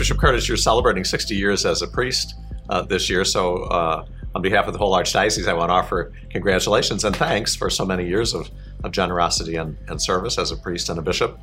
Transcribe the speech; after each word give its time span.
Archbishop 0.00 0.16
Curtiss, 0.16 0.48
you're 0.48 0.56
celebrating 0.56 1.04
60 1.04 1.36
years 1.36 1.66
as 1.66 1.82
a 1.82 1.86
priest 1.86 2.34
uh, 2.70 2.80
this 2.80 3.10
year. 3.10 3.22
So, 3.22 3.64
uh, 3.64 4.06
on 4.34 4.40
behalf 4.40 4.66
of 4.66 4.72
the 4.72 4.78
whole 4.78 4.94
Archdiocese, 4.94 5.46
I 5.46 5.52
want 5.52 5.68
to 5.68 5.74
offer 5.74 6.10
congratulations 6.30 7.04
and 7.04 7.14
thanks 7.14 7.54
for 7.54 7.68
so 7.68 7.84
many 7.84 8.08
years 8.08 8.32
of, 8.32 8.50
of 8.82 8.92
generosity 8.92 9.56
and, 9.56 9.76
and 9.88 10.00
service 10.00 10.38
as 10.38 10.52
a 10.52 10.56
priest 10.56 10.88
and 10.88 10.98
a 10.98 11.02
bishop. 11.02 11.38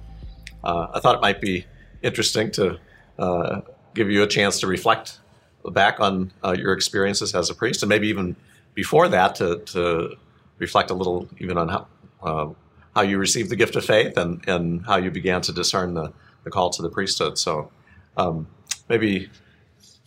Uh, 0.64 0.88
I 0.92 1.00
thought 1.00 1.14
it 1.14 1.22
might 1.22 1.40
be 1.40 1.68
interesting 2.02 2.50
to 2.54 2.80
uh, 3.20 3.62
give 3.94 4.10
you 4.10 4.24
a 4.24 4.28
chance 4.28 4.60
to 4.62 4.66
reflect 4.66 5.20
back 5.64 6.00
on 6.00 6.34
uh, 6.44 6.56
your 6.58 6.74
experiences 6.74 7.36
as 7.36 7.52
a 7.52 7.54
priest, 7.54 7.84
and 7.84 7.90
maybe 7.90 8.08
even 8.08 8.36
before 8.74 9.08
that, 9.08 9.36
to, 9.36 9.60
to 9.66 10.16
reflect 10.58 10.90
a 10.90 10.96
little 10.96 11.30
even 11.38 11.60
on 11.60 11.70
how, 11.70 11.88
uh, 12.24 12.50
how 12.96 13.02
you 13.04 13.20
received 13.20 13.52
the 13.52 13.56
gift 13.56 13.76
of 13.76 13.86
faith 13.86 14.18
and, 14.18 14.44
and 14.50 14.84
how 14.88 14.96
you 14.96 15.12
began 15.12 15.42
to 15.42 15.54
discern 15.54 15.94
the, 15.94 16.12
the 16.44 16.50
call 16.50 16.72
to 16.72 16.82
the 16.82 16.90
priesthood. 16.90 17.38
So, 17.38 17.70
um, 18.18 18.48
maybe 18.90 19.30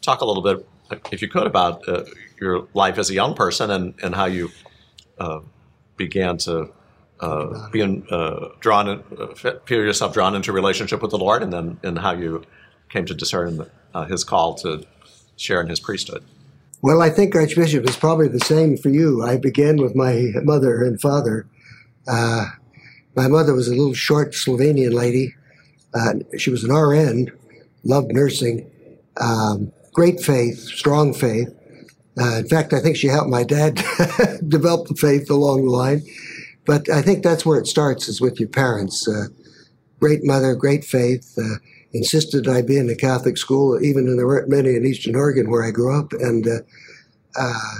talk 0.02 0.20
a 0.20 0.24
little 0.24 0.42
bit, 0.42 0.66
if 1.12 1.22
you 1.22 1.28
could, 1.28 1.46
about 1.46 1.86
uh, 1.88 2.04
your 2.40 2.66
life 2.74 2.98
as 2.98 3.10
a 3.10 3.14
young 3.14 3.34
person 3.34 3.70
and, 3.70 3.94
and 4.02 4.14
how 4.14 4.26
you 4.26 4.50
uh, 5.18 5.40
began 5.96 6.38
to 6.38 6.72
uh, 7.20 7.68
uh, 8.10 8.48
drawn, 8.60 8.88
in, 8.88 9.04
uh, 9.18 9.34
feel 9.66 9.78
yourself 9.78 10.14
drawn 10.14 10.34
into 10.34 10.52
relationship 10.52 11.02
with 11.02 11.10
the 11.10 11.18
Lord, 11.18 11.42
and 11.42 11.52
then 11.52 11.78
and 11.82 11.98
how 11.98 12.12
you 12.12 12.42
came 12.88 13.04
to 13.04 13.14
discern 13.14 13.66
uh, 13.92 14.04
His 14.06 14.24
call 14.24 14.54
to 14.56 14.86
share 15.36 15.60
in 15.60 15.68
His 15.68 15.80
priesthood. 15.80 16.24
Well, 16.80 17.02
I 17.02 17.10
think 17.10 17.34
Archbishop 17.34 17.86
is 17.86 17.96
probably 17.96 18.28
the 18.28 18.40
same 18.40 18.78
for 18.78 18.88
you. 18.88 19.22
I 19.22 19.36
began 19.36 19.76
with 19.76 19.94
my 19.94 20.32
mother 20.42 20.82
and 20.82 20.98
father. 20.98 21.46
My 22.06 23.26
mother 23.28 23.52
was 23.52 23.68
a 23.68 23.74
little 23.74 23.92
short 23.92 24.32
Slovenian 24.32 24.94
lady. 24.94 25.34
She 26.38 26.50
was 26.50 26.64
an 26.64 26.72
RN, 26.72 27.30
loved 27.84 28.12
nursing, 28.12 28.70
um, 29.20 29.72
great 29.92 30.20
faith, 30.20 30.58
strong 30.58 31.12
faith. 31.12 31.48
in 32.16 32.48
fact, 32.48 32.72
I 32.72 32.80
think 32.80 32.96
she 32.96 33.06
helped 33.08 33.30
my 33.30 33.44
dad 33.44 33.74
develop 34.48 34.88
the 34.88 34.94
faith 34.94 35.30
along 35.30 35.64
the 35.64 35.70
line. 35.70 36.02
But 36.66 36.88
I 36.88 37.02
think 37.02 37.22
that's 37.22 37.46
where 37.46 37.58
it 37.58 37.66
starts 37.66 38.08
is 38.08 38.20
with 38.20 38.38
your 38.38 38.48
parents. 38.48 39.08
Uh, 39.08 39.26
great 39.98 40.24
mother, 40.24 40.54
great 40.54 40.84
faith. 40.84 41.36
Uh, 41.38 41.56
insisted 41.92 42.46
I 42.46 42.62
be 42.62 42.76
in 42.76 42.88
a 42.88 42.94
Catholic 42.94 43.36
school, 43.36 43.82
even 43.82 44.06
though 44.06 44.16
there 44.16 44.26
weren't 44.26 44.48
many 44.48 44.76
in 44.76 44.86
Eastern 44.86 45.16
Oregon 45.16 45.50
where 45.50 45.64
I 45.64 45.70
grew 45.70 45.98
up, 45.98 46.12
and 46.12 46.46
uh, 46.46 46.60
uh, 47.36 47.74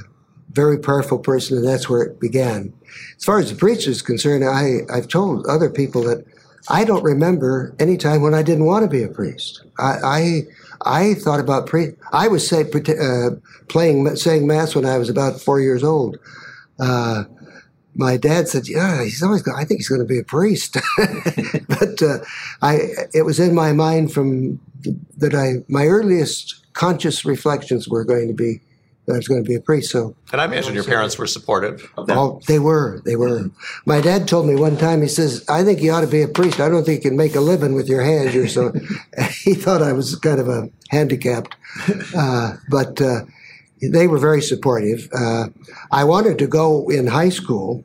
very 0.52 0.78
powerful 0.78 1.18
person, 1.18 1.56
and 1.56 1.66
that's 1.66 1.88
where 1.88 2.02
it 2.02 2.18
began. 2.20 2.72
As 3.16 3.24
far 3.24 3.38
as 3.38 3.50
the 3.50 3.56
priest 3.56 3.86
is 3.86 4.02
concerned, 4.02 4.44
I, 4.44 4.80
I've 4.92 5.06
told 5.06 5.46
other 5.46 5.70
people 5.70 6.02
that 6.02 6.24
I 6.68 6.84
don't 6.84 7.05
remember 7.05 7.74
any 7.78 7.96
time 7.96 8.22
when 8.22 8.34
I 8.34 8.42
didn't 8.42 8.64
want 8.64 8.84
to 8.84 8.91
be 8.91 9.02
a 9.02 9.08
priest. 9.08 9.62
I, 9.78 9.98
I, 10.05 10.41
I 10.84 11.14
thought 11.14 11.41
about 11.41 11.67
priest. 11.67 11.97
I 12.12 12.28
was 12.28 12.47
say, 12.47 12.62
uh, 12.62 13.31
playing, 13.69 14.17
saying 14.17 14.47
mass 14.47 14.75
when 14.75 14.86
I 14.86 14.98
was 14.98 15.09
about 15.09 15.41
four 15.41 15.61
years 15.61 15.84
old. 15.84 16.19
Uh, 16.78 17.25
my 17.95 18.17
dad 18.17 18.48
said, 18.48 18.69
"Yeah, 18.69 19.03
he's 19.05 19.23
always. 19.23 19.42
Going, 19.42 19.58
I 19.58 19.64
think 19.64 19.81
he's 19.81 19.89
going 19.89 20.01
to 20.01 20.06
be 20.06 20.19
a 20.19 20.25
priest." 20.25 20.77
but 21.69 22.03
uh, 22.03 22.19
I, 22.62 22.81
it 23.12 23.25
was 23.25 23.41
in 23.41 23.55
my 23.55 23.73
mind 23.73 24.12
from 24.12 24.61
that 25.19 25.34
I 25.34 25.64
my 25.69 25.86
earliest 25.86 26.64
conscious 26.73 27.25
reflections 27.25 27.89
were 27.89 28.05
going 28.05 28.28
to 28.28 28.34
be 28.34 28.61
that 29.11 29.16
I 29.16 29.19
was 29.19 29.28
going 29.28 29.42
to 29.42 29.48
be 29.48 29.55
a 29.55 29.61
priest. 29.61 29.91
So, 29.91 30.14
and 30.33 30.41
I 30.41 30.44
imagine 30.44 30.75
your 30.75 30.84
parents 30.84 31.19
were 31.19 31.27
supportive 31.27 31.92
of 31.97 32.06
that. 32.06 32.16
Oh, 32.16 32.41
they 32.47 32.58
were. 32.58 33.03
They 33.05 33.17
were. 33.17 33.50
My 33.84 34.00
dad 34.00 34.27
told 34.27 34.47
me 34.47 34.56
one 34.56 34.77
time. 34.77 35.02
He 35.02 35.08
says, 35.08 35.44
"I 35.48 35.64
think 35.64 35.80
you 35.83 35.92
ought 35.92 36.02
to 36.02 36.06
be 36.06 36.22
a 36.22 36.28
priest. 36.28 36.61
I 36.61 36.69
don't 36.69 36.84
think 36.84 37.05
you 37.05 37.11
can 37.11 37.17
make 37.17 37.34
a 37.34 37.41
living 37.41 37.75
with 37.75 37.89
your 37.89 38.02
hands." 38.02 38.34
You're 38.34 38.48
so. 38.48 38.73
he 39.45 39.55
thought 39.55 39.83
I 39.83 39.92
was 39.92 40.17
kind 40.17 40.40
of 40.40 40.48
a 40.48 40.70
handicapped, 40.90 41.55
uh, 42.17 42.57
but. 42.68 43.01
Uh, 43.01 43.20
they 43.83 44.07
were 44.07 44.18
very 44.18 44.42
supportive. 44.42 45.08
Uh, 45.11 45.46
I 45.90 46.05
wanted 46.05 46.39
to 46.40 46.46
go 46.46 46.90
in 46.90 47.07
high 47.07 47.30
school, 47.30 47.83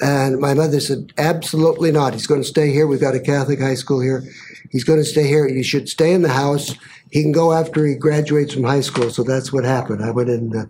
and 0.00 0.38
my 0.38 0.54
mother 0.54 0.80
said, 0.80 1.12
absolutely 1.16 1.90
not. 1.90 2.12
He's 2.12 2.26
going 2.26 2.42
to 2.42 2.46
stay 2.46 2.70
here. 2.70 2.86
We've 2.86 3.00
got 3.00 3.14
a 3.14 3.20
Catholic 3.20 3.60
high 3.60 3.74
school 3.74 4.00
here. 4.00 4.24
He's 4.70 4.84
going 4.84 4.98
to 4.98 5.04
stay 5.04 5.26
here. 5.26 5.48
You 5.48 5.62
should 5.62 5.88
stay 5.88 6.12
in 6.12 6.22
the 6.22 6.28
house. 6.28 6.74
He 7.10 7.22
can 7.22 7.32
go 7.32 7.52
after 7.52 7.86
he 7.86 7.94
graduates 7.94 8.52
from 8.52 8.64
high 8.64 8.82
school. 8.82 9.10
So 9.10 9.22
that's 9.22 9.52
what 9.52 9.64
happened. 9.64 10.04
I 10.04 10.10
went 10.10 10.28
in, 10.28 10.54
uh, 10.54 10.66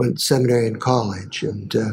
went 0.00 0.18
to 0.18 0.24
seminary 0.24 0.66
and 0.66 0.80
college. 0.80 1.42
And 1.42 1.76
uh, 1.76 1.90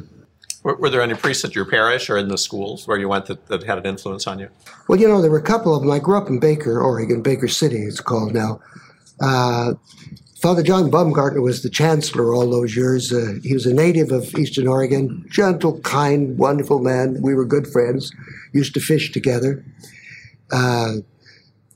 were, 0.63 0.75
were, 0.77 0.89
there 0.89 1.01
any 1.01 1.13
priests 1.13 1.45
at 1.45 1.53
your 1.53 1.65
parish 1.65 2.09
or 2.09 2.17
in 2.17 2.27
the 2.29 2.37
schools 2.37 2.87
where 2.87 2.97
you 2.97 3.07
went 3.07 3.27
that, 3.27 3.47
that 3.47 3.63
had 3.63 3.77
an 3.77 3.85
influence 3.85 4.25
on 4.25 4.39
you? 4.39 4.49
Well, 4.87 4.99
you 4.99 5.07
know, 5.07 5.21
there 5.21 5.31
were 5.31 5.37
a 5.37 5.43
couple 5.53 5.75
of 5.75 5.81
them. 5.81 5.91
I 5.91 5.99
grew 5.99 6.17
up 6.17 6.29
in 6.29 6.39
Baker, 6.39 6.81
Oregon, 6.81 7.21
Baker 7.21 7.47
City, 7.47 7.83
it's 7.83 8.01
called 8.01 8.33
now. 8.33 8.59
Uh, 9.19 9.73
Father 10.41 10.61
John 10.61 10.89
Baumgartner 10.89 11.41
was 11.41 11.63
the 11.63 11.69
chancellor 11.69 12.33
all 12.33 12.49
those 12.49 12.75
years. 12.75 13.11
Uh, 13.11 13.39
he 13.43 13.53
was 13.53 13.65
a 13.65 13.73
native 13.73 14.11
of 14.11 14.33
Eastern 14.35 14.67
Oregon, 14.67 15.25
gentle, 15.29 15.79
kind, 15.81 16.37
wonderful 16.37 16.79
man. 16.79 17.21
We 17.21 17.33
were 17.33 17.45
good 17.45 17.67
friends, 17.67 18.11
used 18.53 18.73
to 18.75 18.79
fish 18.79 19.11
together. 19.11 19.65
Uh, 20.51 20.97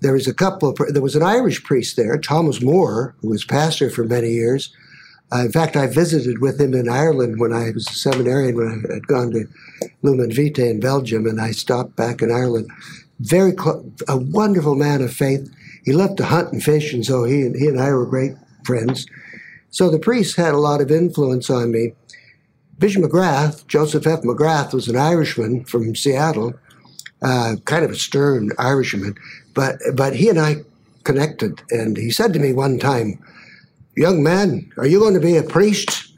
there 0.02 0.14
was 0.14 0.28
a 0.28 0.34
couple 0.34 0.70
of, 0.70 0.78
there 0.94 1.02
was 1.02 1.16
an 1.16 1.24
Irish 1.24 1.64
priest 1.64 1.96
there, 1.96 2.18
Thomas 2.18 2.62
Moore, 2.62 3.16
who 3.22 3.30
was 3.30 3.46
pastor 3.46 3.90
for 3.90 4.04
many 4.04 4.30
years. 4.30 4.74
Uh, 5.34 5.46
in 5.46 5.52
fact, 5.52 5.78
I 5.78 5.88
visited 5.88 6.42
with 6.42 6.60
him 6.60 6.74
in 6.74 6.90
Ireland 6.90 7.40
when 7.40 7.54
I 7.54 7.72
was 7.72 7.88
a 7.88 7.94
seminarian, 7.94 8.56
when 8.56 8.86
I 8.90 8.94
had 8.94 9.08
gone 9.08 9.32
to 9.32 9.48
Lumen 10.02 10.32
Vitae 10.32 10.70
in 10.70 10.80
Belgium, 10.80 11.26
and 11.26 11.40
I 11.40 11.52
stopped 11.52 11.96
back 11.96 12.22
in 12.22 12.32
Ireland. 12.32 12.70
Very, 13.20 13.52
cl- 13.52 13.86
a 14.08 14.18
wonderful 14.18 14.76
man 14.76 15.02
of 15.02 15.14
faith. 15.14 15.50
He 15.86 15.94
loved 15.94 16.18
to 16.18 16.26
hunt 16.26 16.52
and 16.52 16.62
fish, 16.62 16.94
and 16.94 17.06
so 17.06 17.24
he 17.24 17.42
and, 17.42 17.56
he 17.56 17.68
and 17.68 17.80
I 17.80 17.92
were 17.92 18.06
great 18.06 18.34
friends. 18.66 19.06
So 19.70 19.90
the 19.90 20.00
priests 20.00 20.36
had 20.36 20.54
a 20.54 20.60
lot 20.60 20.82
of 20.82 20.92
influence 20.92 21.50
on 21.50 21.72
me. 21.72 21.94
Bishop 22.78 23.04
McGrath, 23.04 23.66
Joseph 23.68 24.08
F. 24.08 24.22
McGrath, 24.22 24.74
was 24.74 24.88
an 24.88 24.98
Irishman 24.98 25.64
from 25.66 25.96
Seattle, 25.96 26.54
uh, 27.22 27.56
kind 27.66 27.86
of 27.86 27.92
a 27.92 27.96
stern 27.96 28.52
Irishman, 28.58 29.16
but 29.54 29.78
but 29.96 30.16
he 30.16 30.30
and 30.30 30.40
I 30.40 30.58
connected, 31.04 31.62
and 31.70 31.96
he 31.96 32.12
said 32.12 32.34
to 32.34 32.40
me 32.40 32.54
one 32.54 32.80
time, 32.80 33.20
"Young 33.96 34.24
man, 34.24 34.72
are 34.78 34.88
you 34.88 35.00
going 35.00 35.14
to 35.14 35.20
be 35.20 35.38
a 35.38 35.44
priest?" 35.44 36.14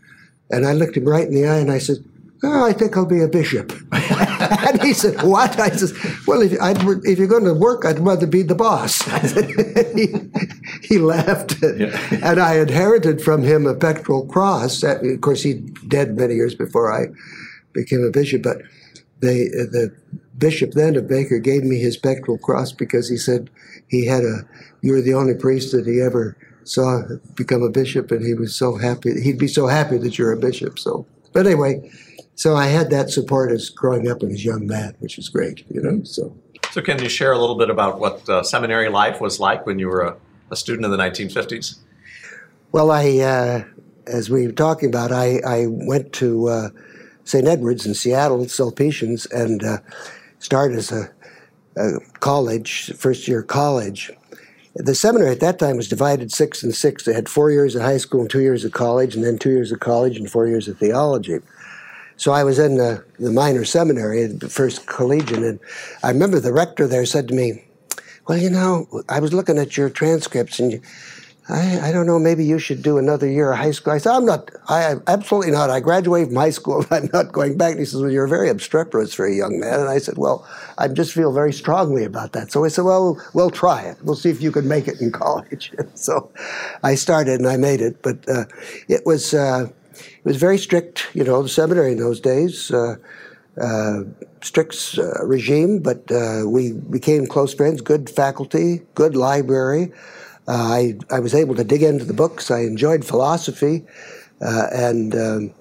And 0.51 0.65
I 0.65 0.73
looked 0.73 0.97
him 0.97 1.05
right 1.05 1.27
in 1.27 1.33
the 1.33 1.47
eye, 1.47 1.57
and 1.57 1.71
I 1.71 1.79
said, 1.79 1.97
oh, 2.43 2.65
I 2.65 2.73
think 2.73 2.95
I'll 2.97 3.05
be 3.05 3.21
a 3.21 3.27
bishop. 3.27 3.71
and 3.91 4.81
he 4.81 4.93
said, 4.93 5.21
what? 5.23 5.59
I 5.59 5.69
said, 5.69 5.91
well, 6.27 6.41
if, 6.41 6.53
if, 7.05 7.17
you're 7.17 7.27
going 7.27 7.45
to 7.45 7.53
work, 7.53 7.85
I'd 7.85 7.99
rather 7.99 8.27
be 8.27 8.43
the 8.43 8.55
boss. 8.55 9.01
he, 9.95 10.07
he, 10.87 10.97
laughed. 10.99 11.55
Yeah. 11.61 11.97
And 12.21 12.39
I 12.39 12.59
inherited 12.59 13.21
from 13.21 13.43
him 13.43 13.65
a 13.65 13.73
pectoral 13.73 14.25
cross. 14.25 14.83
Of 14.83 15.21
course, 15.21 15.41
he 15.41 15.55
dead 15.87 16.17
many 16.17 16.35
years 16.35 16.55
before 16.55 16.91
I 16.91 17.07
became 17.71 18.03
a 18.03 18.11
bishop, 18.11 18.43
but 18.43 18.57
they, 19.21 19.45
the 19.47 19.95
bishop 20.37 20.73
then 20.73 20.95
of 20.95 21.07
Baker 21.07 21.39
gave 21.39 21.63
me 21.63 21.79
his 21.79 21.95
pectoral 21.95 22.37
cross 22.37 22.73
because 22.73 23.09
he 23.09 23.17
said 23.17 23.49
he 23.87 24.05
had 24.05 24.23
a, 24.23 24.41
you 24.81 24.91
were 24.91 25.01
the 25.01 25.13
only 25.13 25.33
priest 25.33 25.71
that 25.71 25.87
he 25.87 26.01
ever 26.01 26.35
saw 26.65 27.01
become 27.35 27.63
a 27.63 27.69
bishop, 27.69 28.11
and 28.11 28.25
he 28.25 28.33
was 28.33 28.55
so 28.55 28.75
happy. 28.75 29.21
He'd 29.21 29.39
be 29.39 29.47
so 29.47 29.67
happy 29.67 29.97
that 29.97 30.17
you're 30.17 30.31
a 30.31 30.37
bishop. 30.37 30.79
So, 30.79 31.05
but 31.31 31.45
anyway, 31.45 31.91
so 32.35 32.55
I 32.55 32.67
had 32.67 32.89
that 32.89 33.09
support 33.09 33.51
as 33.51 33.69
growing 33.69 34.09
up 34.09 34.21
and 34.21 34.31
as 34.31 34.43
young 34.43 34.65
man, 34.65 34.95
which 34.99 35.17
was 35.17 35.29
great, 35.29 35.65
you 35.69 35.81
know. 35.81 36.03
So, 36.03 36.35
so 36.71 36.81
can 36.81 37.01
you 37.01 37.09
share 37.09 37.31
a 37.31 37.37
little 37.37 37.57
bit 37.57 37.69
about 37.69 37.99
what 37.99 38.27
uh, 38.27 38.43
seminary 38.43 38.89
life 38.89 39.21
was 39.21 39.39
like 39.39 39.65
when 39.65 39.79
you 39.79 39.87
were 39.87 40.01
a, 40.01 40.17
a 40.49 40.55
student 40.55 40.85
in 40.85 40.91
the 40.91 40.97
1950s? 40.97 41.77
Well, 42.71 42.89
I, 42.89 43.19
uh, 43.19 43.63
as 44.07 44.29
we 44.29 44.47
were 44.47 44.53
talking 44.53 44.89
about, 44.89 45.11
I, 45.11 45.39
I 45.45 45.67
went 45.67 46.11
to 46.13 46.49
uh, 46.49 46.69
St. 47.23 47.47
Edward's 47.47 47.85
in 47.85 47.93
Seattle, 47.93 48.47
Sulpicians, 48.47 49.27
and 49.27 49.63
uh, 49.63 49.77
started 50.39 50.77
as 50.77 50.91
a, 50.91 51.11
a 51.77 51.99
college, 52.19 52.91
first 52.97 53.27
year 53.27 53.43
college. 53.43 54.11
The 54.75 54.95
seminary 54.95 55.31
at 55.31 55.39
that 55.41 55.59
time 55.59 55.77
was 55.77 55.87
divided 55.87 56.31
six 56.31 56.63
and 56.63 56.73
six. 56.73 57.05
They 57.05 57.13
had 57.13 57.29
four 57.29 57.51
years 57.51 57.75
of 57.75 57.83
high 57.83 57.97
school 57.97 58.21
and 58.21 58.29
two 58.29 58.41
years 58.41 58.65
of 58.65 58.71
college, 58.71 59.15
and 59.15 59.23
then 59.23 59.37
two 59.37 59.51
years 59.51 59.71
of 59.71 59.79
college 59.79 60.17
and 60.17 60.29
four 60.29 60.47
years 60.47 60.67
of 60.67 60.79
theology. 60.79 61.39
So 62.17 62.31
I 62.31 62.43
was 62.43 62.57
in 62.57 62.77
the, 62.77 63.03
the 63.19 63.31
minor 63.31 63.65
seminary, 63.65 64.25
the 64.25 64.49
first 64.49 64.87
collegian, 64.87 65.43
and 65.43 65.59
I 66.03 66.09
remember 66.09 66.39
the 66.39 66.53
rector 66.53 66.87
there 66.87 67.05
said 67.05 67.27
to 67.27 67.35
me, 67.35 67.63
Well, 68.27 68.37
you 68.37 68.49
know, 68.49 68.87
I 69.09 69.19
was 69.19 69.33
looking 69.33 69.59
at 69.59 69.77
your 69.77 69.89
transcripts 69.89 70.59
and 70.59 70.71
you, 70.73 70.81
I, 71.49 71.89
I 71.89 71.91
don't 71.91 72.05
know, 72.05 72.19
maybe 72.19 72.45
you 72.45 72.57
should 72.57 72.81
do 72.81 72.97
another 72.97 73.29
year 73.29 73.51
of 73.51 73.57
high 73.57 73.71
school. 73.71 73.91
I 73.91 73.97
said, 73.97 74.13
I'm 74.13 74.25
not, 74.25 74.49
I 74.69 74.95
absolutely 75.07 75.51
not. 75.51 75.69
I 75.69 75.81
graduated 75.81 76.29
from 76.29 76.37
high 76.37 76.51
school. 76.51 76.85
I'm 76.91 77.09
not 77.11 77.33
going 77.33 77.57
back. 77.57 77.71
And 77.71 77.79
he 77.79 77.85
says, 77.85 78.01
Well, 78.01 78.11
you're 78.11 78.27
very 78.27 78.49
obstreperous 78.49 79.13
for 79.13 79.25
a 79.25 79.33
young 79.33 79.59
man. 79.59 79.81
And 79.81 79.89
I 79.89 79.97
said, 79.97 80.17
Well, 80.17 80.47
I 80.77 80.87
just 80.87 81.11
feel 81.11 81.33
very 81.33 81.51
strongly 81.51 82.05
about 82.05 82.31
that. 82.31 82.51
So 82.51 82.63
I 82.63 82.69
said, 82.69 82.85
Well, 82.85 83.21
we'll 83.33 83.51
try 83.51 83.81
it. 83.81 83.97
We'll 84.03 84.15
see 84.15 84.29
if 84.29 84.41
you 84.41 84.51
can 84.51 84.67
make 84.67 84.87
it 84.87 85.01
in 85.01 85.11
college. 85.23 85.73
so 85.95 86.31
I 86.81 86.95
started 86.95 87.39
and 87.39 87.49
I 87.49 87.57
made 87.57 87.81
it. 87.81 88.01
But 88.01 88.27
uh, 88.29 88.45
it 88.87 89.05
was, 89.05 89.33
uh, 89.33 89.67
it 89.93 90.25
was 90.25 90.37
very 90.37 90.57
strict, 90.57 91.09
you 91.13 91.25
know, 91.25 91.43
the 91.43 91.49
seminary 91.49 91.91
in 91.91 91.97
those 91.97 92.21
days. 92.21 92.71
Uh, 92.71 92.95
uh, 93.61 93.99
strict 94.41 94.97
uh, 94.97 95.23
regime, 95.25 95.77
but 95.79 96.11
uh, 96.11 96.41
we 96.47 96.73
became 96.73 97.27
close 97.27 97.53
friends. 97.53 97.81
Good 97.81 98.09
faculty, 98.09 98.81
good 98.95 99.15
library, 99.15 99.91
I, 100.47 100.97
I 101.09 101.19
was 101.19 101.33
able 101.33 101.55
to 101.55 101.63
dig 101.63 101.83
into 101.83 102.05
the 102.05 102.13
books. 102.13 102.51
I 102.51 102.61
enjoyed 102.61 103.05
philosophy, 103.05 103.85
uh, 104.41 104.67
and 104.73 105.15
um, 105.15 105.53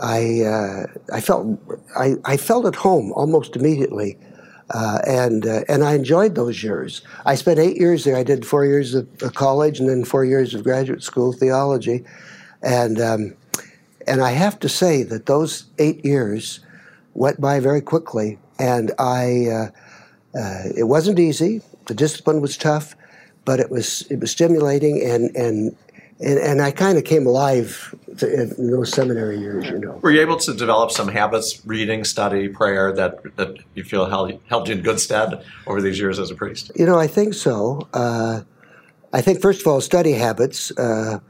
I, 0.00 0.42
uh, 0.42 0.86
I, 1.12 1.20
felt, 1.20 1.58
I, 1.96 2.14
I, 2.24 2.36
felt 2.36 2.66
at 2.66 2.76
home 2.76 3.12
almost 3.12 3.56
immediately. 3.56 4.18
Uh, 4.72 5.00
and 5.04 5.46
uh, 5.48 5.64
and 5.68 5.82
I 5.82 5.94
enjoyed 5.94 6.36
those 6.36 6.62
years. 6.62 7.02
I 7.26 7.34
spent 7.34 7.58
eight 7.58 7.76
years 7.76 8.04
there. 8.04 8.14
I 8.14 8.22
did 8.22 8.46
four 8.46 8.64
years 8.64 8.94
of 8.94 9.34
college 9.34 9.80
and 9.80 9.88
then 9.88 10.04
four 10.04 10.24
years 10.24 10.54
of 10.54 10.62
graduate 10.62 11.02
school 11.02 11.32
theology, 11.32 12.04
and 12.62 13.00
um, 13.00 13.34
and 14.06 14.22
I 14.22 14.30
have 14.30 14.60
to 14.60 14.68
say 14.68 15.02
that 15.02 15.26
those 15.26 15.64
eight 15.78 16.04
years 16.04 16.60
went 17.14 17.40
by 17.40 17.60
very 17.60 17.80
quickly. 17.80 18.38
And 18.58 18.92
I, 18.98 19.46
uh, 19.46 20.38
uh, 20.38 20.62
it 20.76 20.84
wasn't 20.84 21.18
easy. 21.18 21.62
The 21.86 21.94
discipline 21.94 22.40
was 22.40 22.56
tough, 22.56 22.94
but 23.44 23.60
it 23.60 23.70
was 23.70 24.02
it 24.10 24.20
was 24.20 24.30
stimulating 24.30 25.02
and 25.02 25.34
and 25.36 25.76
and, 26.20 26.38
and 26.38 26.60
I 26.60 26.70
kind 26.70 26.98
of 26.98 27.04
came 27.04 27.26
alive 27.26 27.94
in 28.20 28.70
those 28.70 28.92
seminary 28.92 29.38
years, 29.38 29.66
you 29.68 29.78
know. 29.78 29.92
Were 30.02 30.10
you 30.10 30.20
able 30.20 30.36
to 30.36 30.52
develop 30.52 30.90
some 30.90 31.08
habits, 31.08 31.64
reading, 31.64 32.04
study, 32.04 32.48
prayer, 32.48 32.92
that, 32.92 33.36
that 33.36 33.56
you 33.74 33.84
feel 33.84 34.04
held, 34.04 34.38
helped 34.48 34.68
you 34.68 34.74
in 34.74 34.82
good 34.82 35.00
stead 35.00 35.42
over 35.66 35.80
these 35.80 35.98
years 35.98 36.18
as 36.18 36.30
a 36.30 36.34
priest? 36.34 36.72
You 36.76 36.84
know, 36.84 36.98
I 36.98 37.06
think 37.06 37.32
so. 37.32 37.88
Uh, 37.94 38.42
I 39.14 39.22
think, 39.22 39.40
first 39.40 39.62
of 39.62 39.66
all, 39.66 39.80
study 39.80 40.12
habits. 40.12 40.70
Uh, 40.72 41.20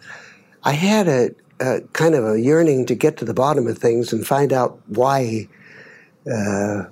I 0.64 0.72
had 0.72 1.06
a, 1.06 1.30
a, 1.60 1.80
kind 1.92 2.16
of 2.16 2.26
a 2.26 2.40
yearning 2.40 2.86
to 2.86 2.96
get 2.96 3.16
to 3.18 3.24
the 3.24 3.34
bottom 3.34 3.68
of 3.68 3.78
things 3.78 4.12
and 4.12 4.26
find 4.26 4.52
out 4.52 4.80
why, 4.88 5.48
uh, 6.26 6.84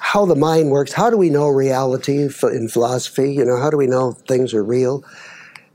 how 0.00 0.24
the 0.24 0.34
mind 0.34 0.70
works. 0.70 0.92
How 0.92 1.10
do 1.10 1.16
we 1.16 1.30
know 1.30 1.48
reality 1.48 2.22
in 2.22 2.68
philosophy? 2.68 3.32
You 3.32 3.44
know, 3.44 3.58
how 3.58 3.70
do 3.70 3.76
we 3.76 3.86
know 3.86 4.12
things 4.12 4.52
are 4.54 4.64
real? 4.64 5.04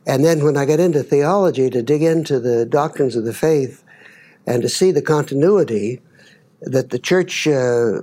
And 0.07 0.25
then 0.25 0.43
when 0.43 0.57
I 0.57 0.65
got 0.65 0.79
into 0.79 1.03
theology, 1.03 1.69
to 1.69 1.81
dig 1.81 2.01
into 2.01 2.39
the 2.39 2.65
doctrines 2.65 3.15
of 3.15 3.23
the 3.23 3.33
faith 3.33 3.83
and 4.45 4.61
to 4.63 4.69
see 4.69 4.91
the 4.91 5.01
continuity 5.01 6.01
that 6.61 6.89
the 6.89 6.99
church, 6.99 7.47
uh, 7.47 8.01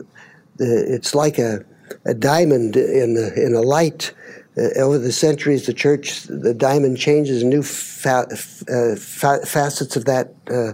it's 0.58 1.14
like 1.14 1.38
a, 1.38 1.64
a 2.06 2.14
diamond 2.14 2.76
in, 2.76 3.14
the, 3.14 3.34
in 3.34 3.54
a 3.54 3.60
light. 3.60 4.14
Uh, 4.56 4.68
over 4.80 4.98
the 4.98 5.12
centuries, 5.12 5.66
the 5.66 5.72
church, 5.72 6.24
the 6.24 6.54
diamond 6.54 6.98
changes 6.98 7.42
new 7.42 7.62
fa- 7.62 8.28
uh, 8.30 8.94
fa- 8.96 9.46
facets 9.46 9.96
of 9.96 10.04
that 10.04 10.34
uh, 10.50 10.72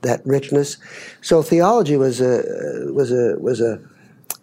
that 0.00 0.24
richness. 0.24 0.78
So 1.20 1.42
theology 1.42 1.98
was 1.98 2.22
a 2.22 2.90
was 2.90 3.12
a 3.12 3.36
was 3.38 3.60
a 3.60 3.78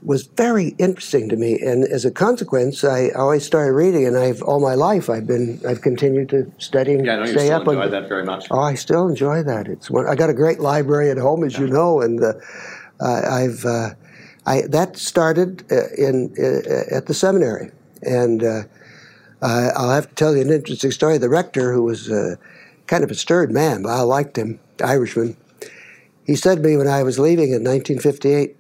was 0.06 0.28
very 0.28 0.76
interesting 0.78 1.30
to 1.30 1.36
me, 1.36 1.60
and 1.60 1.84
as 1.84 2.06
a 2.06 2.12
consequence, 2.12 2.84
I 2.84 3.10
always 3.10 3.44
started 3.44 3.74
reading, 3.74 4.06
and 4.06 4.16
I've 4.16 4.42
all 4.44 4.60
my 4.60 4.76
life 4.76 5.10
I've 5.10 5.26
been 5.26 5.60
I've 5.68 5.82
continued 5.82 6.30
to 6.30 6.52
study 6.60 6.94
and 6.94 7.06
yeah, 7.06 7.18
know 7.18 7.26
stay 7.26 7.52
up. 7.52 7.68
enjoy 7.68 7.82
on, 7.82 7.92
that 7.92 8.08
very 8.08 8.24
much. 8.24 8.48
Oh, 8.52 8.60
I 8.60 8.76
still 8.76 9.08
enjoy 9.08 9.44
that. 9.44 9.68
It's 9.68 9.90
one, 9.90 10.08
I 10.08 10.16
got 10.16 10.30
a 10.30 10.34
great 10.34 10.60
library 10.60 11.10
at 11.10 11.18
home, 11.18 11.44
as 11.44 11.54
yeah. 11.54 11.62
you 11.62 11.68
know, 11.68 12.02
and 12.02 12.24
uh, 12.24 12.34
I've 13.02 13.66
uh, 13.66 13.90
I 14.46 14.62
that 14.70 14.98
started 14.98 15.64
uh, 15.72 15.88
in 15.98 16.34
uh, 16.38 16.96
at 16.96 17.08
the 17.08 17.14
seminary, 17.14 17.72
and 18.04 18.44
uh, 18.44 18.64
I'll 19.42 19.92
have 19.92 20.10
to 20.10 20.16
tell 20.16 20.36
you 20.36 20.42
an 20.42 20.52
interesting 20.52 20.92
story. 20.92 21.18
The 21.18 21.30
rector, 21.30 21.74
who 21.74 21.84
was 21.84 22.12
uh, 22.12 22.36
kind 22.86 23.04
of 23.04 23.10
a 23.10 23.16
stirred 23.16 23.52
man, 23.52 23.82
but 23.82 23.90
I 23.90 24.02
liked 24.02 24.38
him, 24.38 24.60
Irishman. 24.84 25.36
He 26.26 26.36
said 26.36 26.58
to 26.58 26.64
me 26.64 26.78
when 26.78 26.88
I 26.88 27.04
was 27.04 27.20
leaving 27.20 27.50
in 27.50 27.64
1958 27.64 28.56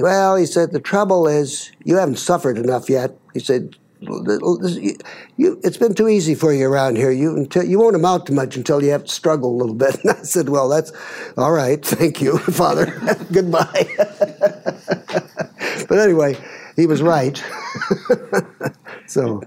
well, 0.00 0.36
he 0.36 0.46
said, 0.46 0.72
the 0.72 0.80
trouble 0.80 1.26
is 1.26 1.70
you 1.84 1.96
haven't 1.96 2.18
suffered 2.18 2.56
enough 2.56 2.88
yet. 2.88 3.16
He 3.34 3.40
said, 3.40 3.76
it's 4.04 5.76
been 5.76 5.94
too 5.94 6.08
easy 6.08 6.34
for 6.34 6.52
you 6.52 6.66
around 6.66 6.96
here. 6.96 7.10
You 7.10 7.36
until, 7.36 7.64
you 7.64 7.78
won't 7.78 7.96
amount 7.96 8.26
to 8.26 8.32
much 8.32 8.56
until 8.56 8.82
you 8.82 8.90
have 8.90 9.04
to 9.04 9.12
struggle 9.12 9.50
a 9.50 9.56
little 9.56 9.74
bit. 9.74 9.98
And 10.02 10.10
I 10.10 10.22
said, 10.22 10.48
well, 10.48 10.68
that's 10.68 10.92
all 11.36 11.52
right. 11.52 11.84
Thank 11.84 12.20
you, 12.20 12.38
Father. 12.38 12.86
Goodbye. 13.32 13.88
but 15.88 15.98
anyway, 15.98 16.36
he 16.76 16.86
was 16.86 17.02
right. 17.02 17.42
so, 19.06 19.42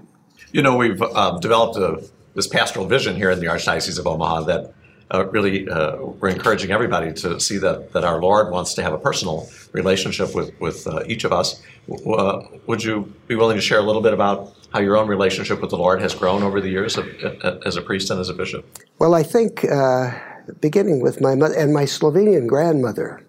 you 0.52 0.62
know, 0.62 0.76
we've 0.76 1.02
um, 1.02 1.40
developed 1.40 1.76
a, 1.76 2.02
this 2.34 2.46
pastoral 2.46 2.86
vision 2.86 3.16
here 3.16 3.30
in 3.30 3.40
the 3.40 3.46
Archdiocese 3.46 3.98
of 3.98 4.06
Omaha 4.06 4.42
that 4.42 4.74
uh, 5.12 5.26
really 5.26 5.68
uh, 5.68 5.96
we're 5.96 6.28
encouraging 6.28 6.70
everybody 6.70 7.12
to 7.12 7.38
see 7.38 7.58
that, 7.58 7.92
that 7.92 8.04
our 8.04 8.20
Lord 8.20 8.50
wants 8.50 8.74
to 8.74 8.82
have 8.82 8.92
a 8.92 8.98
personal 8.98 9.48
relationship 9.72 10.34
with, 10.34 10.58
with 10.60 10.86
uh, 10.86 11.02
each 11.06 11.24
of 11.24 11.32
us. 11.32 11.62
Uh, 12.06 12.42
would 12.66 12.82
you 12.82 13.12
be 13.28 13.36
willing 13.36 13.56
to 13.56 13.62
share 13.62 13.78
a 13.78 13.82
little 13.82 14.02
bit 14.02 14.12
about 14.12 14.52
how 14.72 14.80
your 14.80 14.96
own 14.96 15.06
relationship 15.06 15.60
with 15.60 15.70
the 15.70 15.78
Lord 15.78 16.00
has 16.02 16.14
grown 16.14 16.42
over 16.42 16.60
the 16.60 16.68
years 16.68 16.96
of, 16.96 17.06
uh, 17.22 17.58
as 17.64 17.76
a 17.76 17.82
priest 17.82 18.10
and 18.10 18.20
as 18.20 18.28
a 18.28 18.34
bishop? 18.34 18.66
Well, 18.98 19.14
I 19.14 19.22
think 19.22 19.64
uh, 19.64 20.18
beginning 20.60 21.00
with 21.00 21.20
my 21.20 21.34
mother 21.36 21.54
and 21.54 21.72
my 21.72 21.84
Slovenian 21.84 22.48
grandmother, 22.48 23.22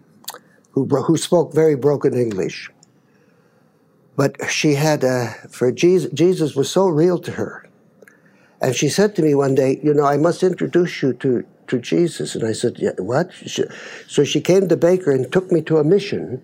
who, 0.71 0.85
who 0.85 1.17
spoke 1.17 1.53
very 1.53 1.75
broken 1.75 2.15
English. 2.15 2.71
But 4.15 4.49
she 4.49 4.73
had, 4.73 5.03
for 5.51 5.71
Jesus, 5.71 6.11
Jesus 6.11 6.55
was 6.55 6.71
so 6.71 6.87
real 6.87 7.19
to 7.19 7.33
her. 7.33 7.69
And 8.59 8.75
she 8.75 8.89
said 8.89 9.15
to 9.15 9.21
me 9.21 9.35
one 9.35 9.53
day, 9.53 9.79
You 9.83 9.93
know, 9.93 10.05
I 10.05 10.17
must 10.17 10.41
introduce 10.41 11.03
you 11.03 11.13
to, 11.13 11.45
to 11.67 11.79
Jesus. 11.79 12.35
And 12.35 12.45
I 12.47 12.53
said, 12.53 12.77
yeah, 12.77 12.91
What? 12.97 13.31
So 14.07 14.23
she 14.23 14.41
came 14.41 14.67
to 14.67 14.77
Baker 14.77 15.11
and 15.11 15.31
took 15.31 15.51
me 15.51 15.61
to 15.63 15.77
a 15.77 15.83
mission 15.83 16.41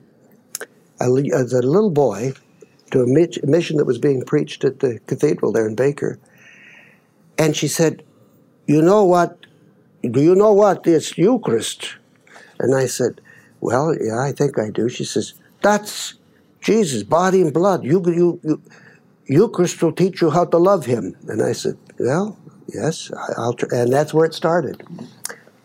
as 0.99 1.53
a 1.53 1.61
little 1.61 1.89
boy 1.89 2.33
to 2.91 3.01
a 3.01 3.07
mission 3.07 3.77
that 3.77 3.85
was 3.85 3.97
being 3.97 4.23
preached 4.23 4.63
at 4.63 4.79
the 4.79 4.99
cathedral 5.07 5.51
there 5.51 5.67
in 5.67 5.75
Baker. 5.75 6.19
And 7.37 7.55
she 7.55 7.67
said, 7.67 8.03
You 8.67 8.81
know 8.81 9.03
what? 9.03 9.45
Do 10.03 10.21
you 10.21 10.35
know 10.35 10.53
what? 10.53 10.85
It's 10.85 11.17
Eucharist. 11.17 11.95
And 12.59 12.75
I 12.75 12.85
said, 12.85 13.19
Well, 13.61 13.95
yeah, 13.99 14.19
I 14.19 14.31
think 14.31 14.59
I 14.59 14.69
do. 14.69 14.89
She 14.89 15.05
says, 15.05 15.33
That's 15.61 16.13
Jesus' 16.61 17.03
body 17.03 17.41
and 17.41 17.51
blood. 17.51 17.83
You, 17.83 18.03
you, 18.05 18.39
you, 18.43 18.61
Eucharist 19.25 19.81
will 19.81 19.91
teach 19.91 20.21
you 20.21 20.29
how 20.29 20.45
to 20.45 20.57
love 20.57 20.85
him. 20.85 21.15
And 21.27 21.41
I 21.41 21.53
said, 21.53 21.77
Well, 21.99 22.37
Yes, 22.67 23.11
I'll 23.37 23.53
tr- 23.53 23.73
and 23.73 23.91
that's 23.91 24.13
where 24.13 24.25
it 24.25 24.33
started. 24.33 24.83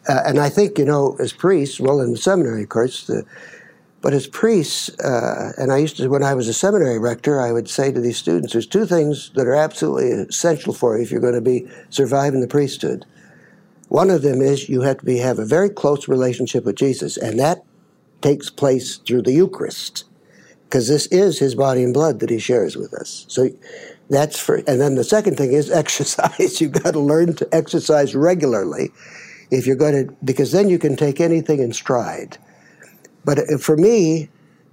Uh, 0.09 0.23
and 0.27 0.39
I 0.39 0.49
think, 0.49 0.79
you 0.79 0.85
know, 0.85 1.17
as 1.21 1.33
priests, 1.33 1.79
well, 1.79 2.01
in 2.01 2.13
the 2.13 2.17
seminary, 2.17 2.63
of 2.63 2.69
course, 2.71 3.07
the, 3.07 3.25
but 4.01 4.15
as 4.15 4.27
priests, 4.27 4.89
uh, 5.01 5.53
and 5.59 5.73
I 5.73 5.79
used 5.79 5.97
to, 5.99 6.09
when 6.09 6.23
I 6.23 6.35
was 6.35 6.49
a 6.49 6.55
seminary 6.55 6.99
rector, 6.99 7.41
I 7.41 7.53
would 7.53 7.69
say 7.69 7.93
to 7.93 8.01
these 8.01 8.17
students, 8.17 8.53
there's 8.53 8.67
two 8.67 8.87
things 8.87 9.31
that 9.35 9.47
are 9.47 9.55
absolutely 9.55 10.11
essential 10.11 10.73
for 10.73 10.97
you 10.97 11.03
if 11.03 11.11
you're 11.11 11.21
going 11.21 11.35
to 11.35 11.41
be 11.41 11.69
surviving 11.91 12.41
the 12.41 12.47
priesthood. 12.47 13.05
One 13.89 14.11
of 14.11 14.23
them 14.23 14.41
is 14.41 14.69
you 14.69 14.83
have 14.83 14.99
to 14.99 15.05
be, 15.05 15.19
have 15.19 15.39
a 15.39 15.45
very 15.45 15.69
close 15.69 16.09
relationship 16.09 16.65
with 16.65 16.77
Jesus, 16.77 17.17
and 17.17 17.39
that 17.39 17.65
takes 18.21 18.51
place 18.51 18.97
through 18.97 19.23
the 19.23 19.33
Eucharist, 19.33 20.05
because 20.65 20.89
this 20.89 21.07
is 21.07 21.39
his 21.39 21.55
body 21.55 21.83
and 21.83 21.95
blood 21.95 22.21
that 22.21 22.31
he 22.31 22.39
shares 22.39 22.77
with 22.77 22.95
us. 22.95 23.27
So 23.29 23.49
that's 24.11 24.39
for, 24.39 24.57
and 24.67 24.81
then 24.81 24.95
the 24.95 25.05
second 25.05 25.37
thing 25.37 25.53
is 25.53 25.71
exercise. 25.83 26.61
You've 26.61 26.73
got 26.73 26.93
to 26.93 27.01
learn 27.01 27.35
to 27.35 27.49
exercise 27.55 28.15
regularly 28.15 28.91
if 29.51 29.67
you're 29.67 29.77
going 29.77 30.07
to, 30.07 30.15
because 30.25 30.53
then 30.53 30.69
you 30.69 30.79
can 30.79 30.97
take 30.97 31.21
anything 31.21 31.61
in 31.61 31.73
stride. 31.73 32.39
But 33.25 33.39
uh, 33.39 33.59
for 33.59 33.77
me, 33.77 34.29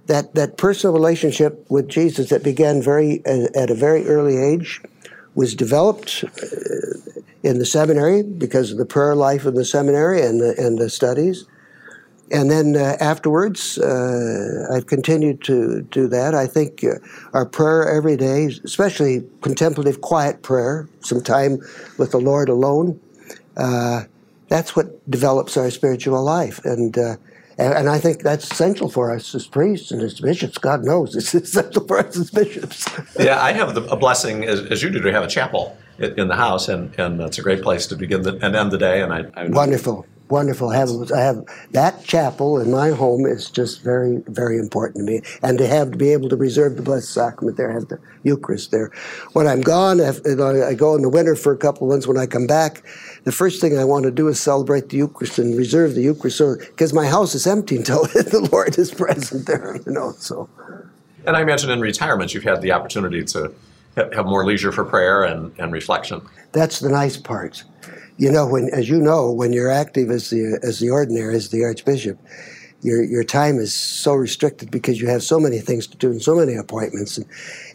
that, 0.06 0.34
that 0.34 0.56
personal 0.56 0.94
relationship 0.94 1.64
with 1.70 1.88
Jesus 1.88 2.30
that 2.30 2.42
began 2.42 2.80
very 2.80 3.24
at 3.26 3.70
a 3.70 3.74
very 3.74 4.06
early 4.06 4.38
age 4.38 4.80
was 5.34 5.54
developed 5.54 6.24
uh, 6.24 7.10
in 7.42 7.58
the 7.58 7.66
seminary 7.66 8.22
because 8.22 8.70
of 8.70 8.78
the 8.78 8.86
prayer 8.86 9.14
life 9.14 9.44
of 9.44 9.54
the 9.54 9.64
seminary 9.64 10.22
and 10.22 10.40
the, 10.40 10.54
and 10.58 10.78
the 10.78 10.88
studies 10.88 11.44
and 12.32 12.50
then 12.50 12.76
uh, 12.76 12.96
afterwards, 12.98 13.78
uh, 13.78 14.66
I've 14.72 14.86
continued 14.86 15.42
to 15.44 15.82
do 15.82 16.08
that. 16.08 16.34
I 16.34 16.46
think 16.46 16.82
uh, 16.82 16.98
our 17.32 17.46
prayer 17.46 17.88
every 17.88 18.16
day, 18.16 18.46
especially 18.64 19.24
contemplative, 19.42 20.00
quiet 20.00 20.42
prayer, 20.42 20.88
some 21.00 21.22
time 21.22 21.58
with 21.98 22.10
the 22.10 22.18
Lord 22.18 22.48
alone, 22.48 23.00
uh, 23.56 24.04
that's 24.48 24.74
what 24.74 25.08
develops 25.10 25.56
our 25.56 25.70
spiritual 25.70 26.22
life. 26.22 26.64
And, 26.64 26.98
uh, 26.98 27.16
and, 27.58 27.74
and 27.74 27.88
I 27.88 27.98
think 27.98 28.22
that's 28.22 28.50
essential 28.50 28.88
for 28.88 29.14
us 29.14 29.34
as 29.34 29.46
priests 29.46 29.92
and 29.92 30.02
as 30.02 30.20
bishops. 30.20 30.58
God 30.58 30.84
knows 30.84 31.14
it's 31.14 31.32
essential 31.34 31.86
for 31.86 32.00
us 32.00 32.16
as 32.16 32.30
bishops. 32.30 32.88
yeah, 33.18 33.40
I 33.40 33.52
have 33.52 33.74
the, 33.76 33.84
a 33.84 33.96
blessing, 33.96 34.44
as, 34.44 34.60
as, 34.66 34.82
you 34.82 34.90
do, 34.90 35.00
to 35.00 35.12
have 35.12 35.22
a 35.22 35.28
chapel 35.28 35.78
in 35.98 36.26
the 36.28 36.36
house, 36.36 36.68
and, 36.68 36.92
and 36.98 37.20
it's 37.20 37.38
a 37.38 37.42
great 37.42 37.62
place 37.62 37.86
to 37.86 37.96
begin 37.96 38.22
the, 38.22 38.34
and 38.44 38.56
end 38.56 38.72
the 38.72 38.78
day. 38.78 39.00
And 39.00 39.12
I, 39.12 39.24
I 39.34 39.48
wonderful 39.48 40.06
wonderful. 40.28 40.70
I 40.70 40.76
have, 40.76 41.12
I 41.12 41.20
have 41.20 41.44
that 41.72 42.04
chapel 42.04 42.60
in 42.60 42.70
my 42.70 42.90
home 42.90 43.26
is 43.26 43.50
just 43.50 43.82
very, 43.82 44.22
very 44.26 44.58
important 44.58 45.06
to 45.06 45.12
me. 45.12 45.22
And 45.42 45.58
to 45.58 45.66
have 45.66 45.92
to 45.92 45.96
be 45.96 46.12
able 46.12 46.28
to 46.28 46.36
reserve 46.36 46.76
the 46.76 46.82
Blessed 46.82 47.12
Sacrament 47.12 47.56
there, 47.56 47.70
have 47.70 47.88
the 47.88 47.98
Eucharist 48.22 48.70
there. 48.70 48.90
When 49.32 49.46
I'm 49.46 49.60
gone, 49.60 50.00
I 50.00 50.74
go 50.74 50.94
in 50.94 51.02
the 51.02 51.10
winter 51.10 51.36
for 51.36 51.52
a 51.52 51.56
couple 51.56 51.86
of 51.86 51.90
months. 51.92 52.06
When 52.06 52.18
I 52.18 52.26
come 52.26 52.46
back, 52.46 52.82
the 53.24 53.32
first 53.32 53.60
thing 53.60 53.78
I 53.78 53.84
want 53.84 54.04
to 54.04 54.10
do 54.10 54.28
is 54.28 54.40
celebrate 54.40 54.88
the 54.88 54.96
Eucharist 54.96 55.38
and 55.38 55.56
reserve 55.56 55.94
the 55.94 56.02
Eucharist, 56.02 56.38
so 56.38 56.56
because 56.56 56.92
my 56.92 57.06
house 57.06 57.34
is 57.34 57.46
empty 57.46 57.76
until 57.76 58.04
the 58.06 58.48
Lord 58.52 58.78
is 58.78 58.92
present 58.92 59.46
there. 59.46 59.76
You 59.86 59.92
know, 59.92 60.12
so. 60.18 60.48
And 61.26 61.36
I 61.36 61.42
imagine 61.42 61.70
in 61.70 61.80
retirement, 61.80 62.34
you've 62.34 62.44
had 62.44 62.62
the 62.62 62.72
opportunity 62.72 63.24
to 63.24 63.52
have 63.96 64.26
more 64.26 64.44
leisure 64.44 64.72
for 64.72 64.84
prayer 64.84 65.24
and, 65.24 65.52
and 65.58 65.72
reflection. 65.72 66.20
That's 66.52 66.80
the 66.80 66.88
nice 66.88 67.16
part. 67.16 67.64
You 68.18 68.32
know, 68.32 68.46
when 68.46 68.70
as 68.72 68.88
you 68.88 68.98
know, 68.98 69.30
when 69.30 69.52
you're 69.52 69.70
active 69.70 70.10
as 70.10 70.30
the 70.30 70.58
as 70.62 70.78
the 70.80 70.90
ordinary, 70.90 71.34
as 71.34 71.50
the 71.50 71.64
archbishop, 71.64 72.18
your 72.80 73.02
your 73.02 73.24
time 73.24 73.58
is 73.58 73.74
so 73.74 74.14
restricted 74.14 74.70
because 74.70 75.00
you 75.00 75.08
have 75.08 75.22
so 75.22 75.38
many 75.38 75.58
things 75.58 75.86
to 75.88 75.96
do 75.98 76.10
and 76.10 76.22
so 76.22 76.34
many 76.34 76.54
appointments, 76.54 77.18
and, 77.18 77.26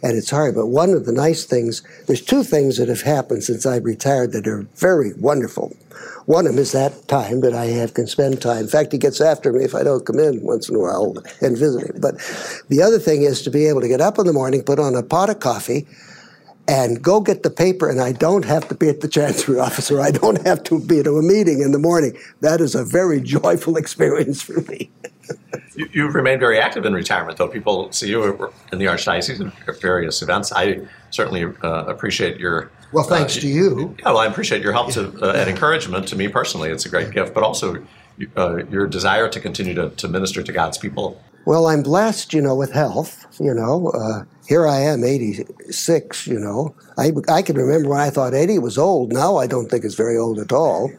and 0.02 0.16
it's 0.16 0.30
hard. 0.30 0.56
But 0.56 0.66
one 0.66 0.90
of 0.90 1.06
the 1.06 1.12
nice 1.12 1.44
things, 1.44 1.82
there's 2.06 2.22
two 2.22 2.42
things 2.42 2.76
that 2.78 2.88
have 2.88 3.02
happened 3.02 3.44
since 3.44 3.66
I 3.66 3.76
retired 3.76 4.32
that 4.32 4.48
are 4.48 4.66
very 4.76 5.12
wonderful. 5.14 5.76
One 6.26 6.46
of 6.46 6.54
them 6.54 6.62
is 6.62 6.72
that 6.72 7.08
time 7.08 7.40
that 7.40 7.54
I 7.54 7.66
have 7.66 7.94
can 7.94 8.06
spend 8.06 8.40
time. 8.40 8.62
In 8.62 8.68
fact, 8.68 8.92
he 8.92 8.98
gets 8.98 9.20
after 9.20 9.52
me 9.52 9.64
if 9.64 9.74
I 9.74 9.82
don't 9.82 10.06
come 10.06 10.18
in 10.18 10.40
once 10.42 10.68
in 10.68 10.76
a 10.76 10.78
while 10.78 11.14
and 11.40 11.56
visit 11.58 11.88
him. 11.88 12.00
But 12.00 12.16
the 12.68 12.82
other 12.82 12.98
thing 12.98 13.22
is 13.22 13.42
to 13.42 13.50
be 13.50 13.66
able 13.66 13.80
to 13.80 13.88
get 13.88 14.00
up 14.00 14.18
in 14.18 14.26
the 14.26 14.32
morning, 14.32 14.62
put 14.62 14.78
on 14.78 14.94
a 14.94 15.02
pot 15.02 15.30
of 15.30 15.40
coffee, 15.40 15.86
and 16.68 17.02
go 17.02 17.20
get 17.20 17.42
the 17.42 17.50
paper, 17.50 17.88
and 17.88 18.00
I 18.00 18.12
don't 18.12 18.44
have 18.44 18.68
to 18.68 18.74
be 18.74 18.88
at 18.88 19.00
the 19.00 19.08
Chancery 19.08 19.58
office 19.58 19.90
or 19.90 20.00
I 20.00 20.10
don't 20.10 20.44
have 20.46 20.62
to 20.64 20.80
be 20.80 21.00
at 21.00 21.06
a 21.06 21.12
meeting 21.12 21.60
in 21.60 21.72
the 21.72 21.78
morning. 21.78 22.16
That 22.40 22.60
is 22.60 22.74
a 22.74 22.84
very 22.84 23.20
joyful 23.20 23.76
experience 23.82 24.42
for 24.42 24.60
me. 24.62 24.90
you, 25.74 25.88
you've 25.92 26.14
remained 26.14 26.40
very 26.40 26.58
active 26.58 26.84
in 26.84 26.94
retirement, 26.94 27.38
though. 27.38 27.48
People 27.48 27.90
see 27.92 28.08
you 28.08 28.50
in 28.72 28.78
the 28.78 28.86
Archdiocese 28.86 29.52
at 29.68 29.80
various 29.80 30.22
events. 30.22 30.52
I 30.52 30.80
certainly 31.10 31.44
uh, 31.44 31.84
appreciate 31.86 32.38
your. 32.38 32.70
Well, 32.92 33.04
thanks 33.04 33.36
uh, 33.38 33.40
to 33.40 33.48
you. 33.48 33.96
Yeah, 33.98 34.06
well, 34.06 34.18
I 34.18 34.26
appreciate 34.26 34.62
your 34.62 34.72
help 34.72 34.92
to, 34.92 35.08
uh, 35.22 35.32
and 35.32 35.48
encouragement 35.48 36.06
to 36.08 36.16
me 36.16 36.28
personally. 36.28 36.70
It's 36.70 36.86
a 36.86 36.90
great 36.90 37.10
gift, 37.10 37.34
but 37.34 37.42
also 37.42 37.84
uh, 38.36 38.64
your 38.66 38.86
desire 38.86 39.28
to 39.28 39.40
continue 39.40 39.74
to, 39.74 39.90
to 39.90 40.08
minister 40.08 40.42
to 40.42 40.52
God's 40.52 40.78
people. 40.78 41.20
Well, 41.44 41.66
I'm 41.66 41.82
blessed, 41.82 42.32
you 42.32 42.40
know, 42.40 42.54
with 42.54 42.72
health. 42.72 43.26
You 43.40 43.54
know, 43.54 43.88
uh, 43.88 44.24
here 44.46 44.66
I 44.66 44.78
am, 44.78 45.02
86. 45.02 46.26
You 46.26 46.38
know, 46.38 46.74
I 46.96 47.12
I 47.28 47.42
can 47.42 47.56
remember 47.56 47.88
when 47.88 48.00
I 48.00 48.10
thought 48.10 48.34
80 48.34 48.58
was 48.60 48.78
old. 48.78 49.12
Now 49.12 49.36
I 49.36 49.46
don't 49.46 49.68
think 49.68 49.84
it's 49.84 49.96
very 49.96 50.16
old 50.16 50.38
at 50.38 50.52
all. 50.52 50.92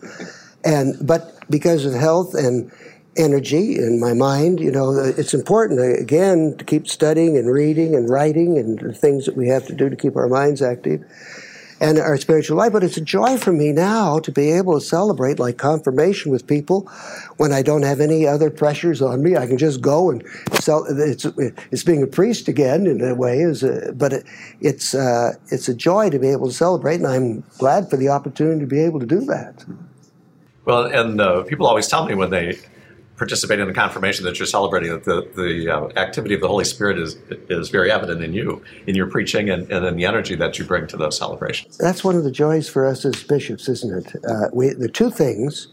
And 0.66 0.96
but 1.06 1.38
because 1.50 1.86
of 1.86 1.94
health 1.94 2.34
and 2.34 2.72
energy 3.16 3.78
in 3.78 4.00
my 4.00 4.14
mind, 4.14 4.60
you 4.60 4.72
know, 4.72 4.92
it's 4.92 5.34
important 5.34 5.80
again 6.02 6.56
to 6.58 6.66
keep 6.66 6.88
studying 6.88 7.38
and 7.38 7.48
reading 7.52 7.96
and 7.96 8.10
writing 8.10 8.58
and 8.58 8.80
the 8.80 8.94
things 8.94 9.26
that 9.26 9.38
we 9.38 9.48
have 9.48 9.66
to 9.68 9.76
do 9.76 9.90
to 9.90 9.96
keep 9.96 10.16
our 10.16 10.28
minds 10.28 10.62
active 10.62 11.04
and 11.84 12.00
our 12.00 12.16
spiritual 12.16 12.58
life. 12.58 12.72
But 12.72 12.84
it's 12.84 12.96
a 12.96 13.02
joy 13.02 13.38
for 13.38 13.52
me 13.52 13.74
now 13.74 14.18
to 14.20 14.32
be 14.32 14.52
able 14.52 14.80
to 14.80 14.86
celebrate 14.86 15.38
like 15.38 15.58
confirmation 15.58 16.32
with 16.32 16.48
people 16.48 16.90
when 17.38 17.52
I 17.52 17.62
don't 17.62 17.84
have 17.84 18.00
any 18.00 18.25
other 18.25 18.50
pressures 18.50 19.02
on 19.02 19.22
me. 19.22 19.36
I 19.36 19.46
can 19.46 19.58
just 19.58 19.82
go 19.82 20.10
and 20.10 20.24
sell. 20.54 20.86
It's, 20.90 21.25
it's 21.72 21.84
being 21.84 22.02
a 22.02 22.08
priest 22.08 22.48
again 22.48 22.88
in 22.88 23.02
a 23.02 23.13
way, 23.13 23.42
is 23.42 23.63
but 23.94 24.13
it, 24.13 24.25
it's 24.62 24.96
uh, 24.96 25.34
it's 25.50 25.68
a 25.68 25.74
joy 25.74 26.10
to 26.10 26.18
be 26.18 26.30
able 26.30 26.48
to 26.48 26.54
celebrate, 26.54 26.96
and 26.96 27.08
I'm 27.08 27.44
glad 27.58 27.90
for 27.90 27.98
the 27.98 28.08
opportunity 28.08 28.62
to 28.62 28.68
be 28.68 28.80
able 28.80 29.02
to 29.02 29.06
do 29.06 29.20
that. 29.25 29.66
Well, 30.66 30.86
and 30.86 31.20
uh, 31.20 31.44
people 31.44 31.68
always 31.68 31.90
tell 31.90 32.06
me 32.06 32.16
when 32.16 32.30
they 32.30 32.58
participate 33.17 33.60
in 33.60 33.67
the 33.67 33.74
confirmation 33.74 34.25
that 34.25 34.39
you're 34.39 34.46
celebrating, 34.46 34.91
that 34.91 35.03
the, 35.03 35.29
the 35.36 35.70
uh, 35.70 35.88
activity 36.00 36.34
of 36.34 36.41
the 36.41 36.48
Holy 36.48 36.65
Spirit 36.65 36.98
is 36.98 37.15
is 37.50 37.70
very 37.70 37.91
evident 37.91 38.24
in 38.24 38.34
you, 38.34 38.63
in 38.88 38.96
your 38.96 39.08
preaching, 39.08 39.50
and, 39.50 39.72
and 39.72 39.86
in 39.86 39.96
the 39.96 40.05
energy 40.05 40.36
that 40.36 40.58
you 40.58 40.65
bring 40.65 40.88
to 40.88 40.98
those 40.98 41.17
celebrations. 41.17 41.77
That's 41.77 42.03
one 42.03 42.15
of 42.15 42.24
the 42.24 42.32
joys 42.32 42.70
for 42.70 42.86
us 42.86 43.05
as 43.05 43.24
bishops, 43.24 43.70
isn't 43.70 44.05
it? 44.05 44.25
Uh, 44.27 44.50
we, 44.51 44.70
the 44.70 44.89
two 44.89 45.12
things 45.12 45.67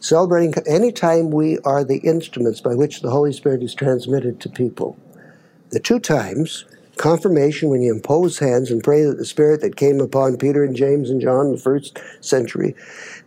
celebrating 0.00 0.54
anytime 0.66 1.30
we 1.30 1.58
are 1.60 1.82
the 1.84 1.98
instruments 1.98 2.60
by 2.60 2.74
which 2.74 3.02
the 3.02 3.10
Holy 3.10 3.32
Spirit 3.32 3.62
is 3.62 3.74
transmitted 3.74 4.40
to 4.40 4.48
people. 4.48 4.98
The 5.70 5.80
two 5.80 5.98
times 5.98 6.64
confirmation 6.96 7.68
when 7.68 7.82
you 7.82 7.92
impose 7.92 8.38
hands 8.38 8.70
and 8.70 8.82
pray 8.82 9.04
that 9.04 9.18
the 9.18 9.24
Spirit 9.24 9.60
that 9.60 9.76
came 9.76 10.00
upon 10.00 10.36
Peter 10.36 10.64
and 10.64 10.74
James 10.74 11.10
and 11.10 11.20
John 11.20 11.46
in 11.46 11.52
the 11.52 11.58
first 11.58 11.98
century 12.20 12.74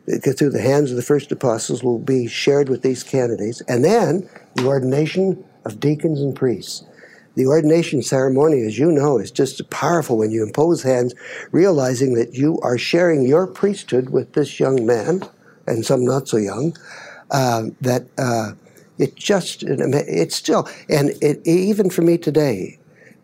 through 0.10 0.50
the 0.50 0.62
hands 0.62 0.90
of 0.90 0.98
the 0.98 1.04
first 1.04 1.32
apostles 1.32 1.84
will 1.84 2.00
be 2.00 2.28
shared 2.28 2.70
with 2.70 2.82
these 2.82 3.04
candidates. 3.04 3.62
And 3.68 3.86
then 3.86 4.28
the 4.56 4.66
ordination 4.66 5.44
of 5.66 5.80
deacons 5.80 6.22
and 6.22 6.36
priests. 6.36 6.84
The 7.36 7.46
ordination 7.46 8.02
ceremony, 8.02 8.64
as 8.64 8.78
you 8.78 8.92
know, 8.92 9.18
is 9.18 9.32
just 9.32 9.70
powerful 9.70 10.18
when 10.18 10.32
you 10.32 10.44
impose 10.44 10.84
hands, 10.84 11.14
realizing 11.52 12.16
that 12.16 12.34
you 12.34 12.60
are 12.62 12.78
sharing 12.78 13.22
your 13.24 13.48
priesthood 13.48 14.10
with 14.10 14.34
this 14.34 14.60
young 14.60 14.86
man, 14.86 15.22
and 15.68 15.86
some 15.86 16.04
not 16.04 16.28
so 16.28 16.38
young, 16.38 16.76
uh, 17.32 17.66
that 17.82 18.08
uh, 18.18 18.54
it 18.98 19.16
just, 19.16 19.64
it's 19.64 20.36
still, 20.36 20.68
and 20.90 21.12
it, 21.22 21.40
even 21.48 21.90
for 21.90 22.02
me 22.02 22.18
today, 22.18 22.80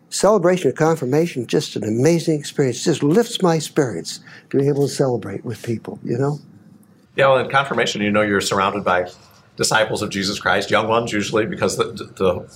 celebration 0.08 0.70
of 0.70 0.76
confirmation, 0.76 1.46
just 1.46 1.76
an 1.76 1.84
amazing 1.84 2.38
experience. 2.38 2.84
Just 2.84 3.02
lifts 3.02 3.42
my 3.42 3.58
spirits 3.58 4.20
to 4.50 4.58
be 4.58 4.68
able 4.68 4.86
to 4.86 4.94
celebrate 4.94 5.44
with 5.44 5.62
people, 5.62 5.98
you 6.04 6.16
know? 6.16 6.38
Yeah, 7.16 7.28
well, 7.28 7.38
in 7.38 7.50
confirmation, 7.50 8.02
you 8.02 8.10
know 8.10 8.22
you're 8.22 8.42
surrounded 8.42 8.84
by 8.84 9.08
disciples 9.56 10.02
of 10.02 10.10
Jesus 10.10 10.38
Christ, 10.38 10.70
young 10.70 10.86
ones 10.86 11.12
usually, 11.12 11.46
because 11.46 11.76
the, 11.76 11.84
the, 11.84 12.46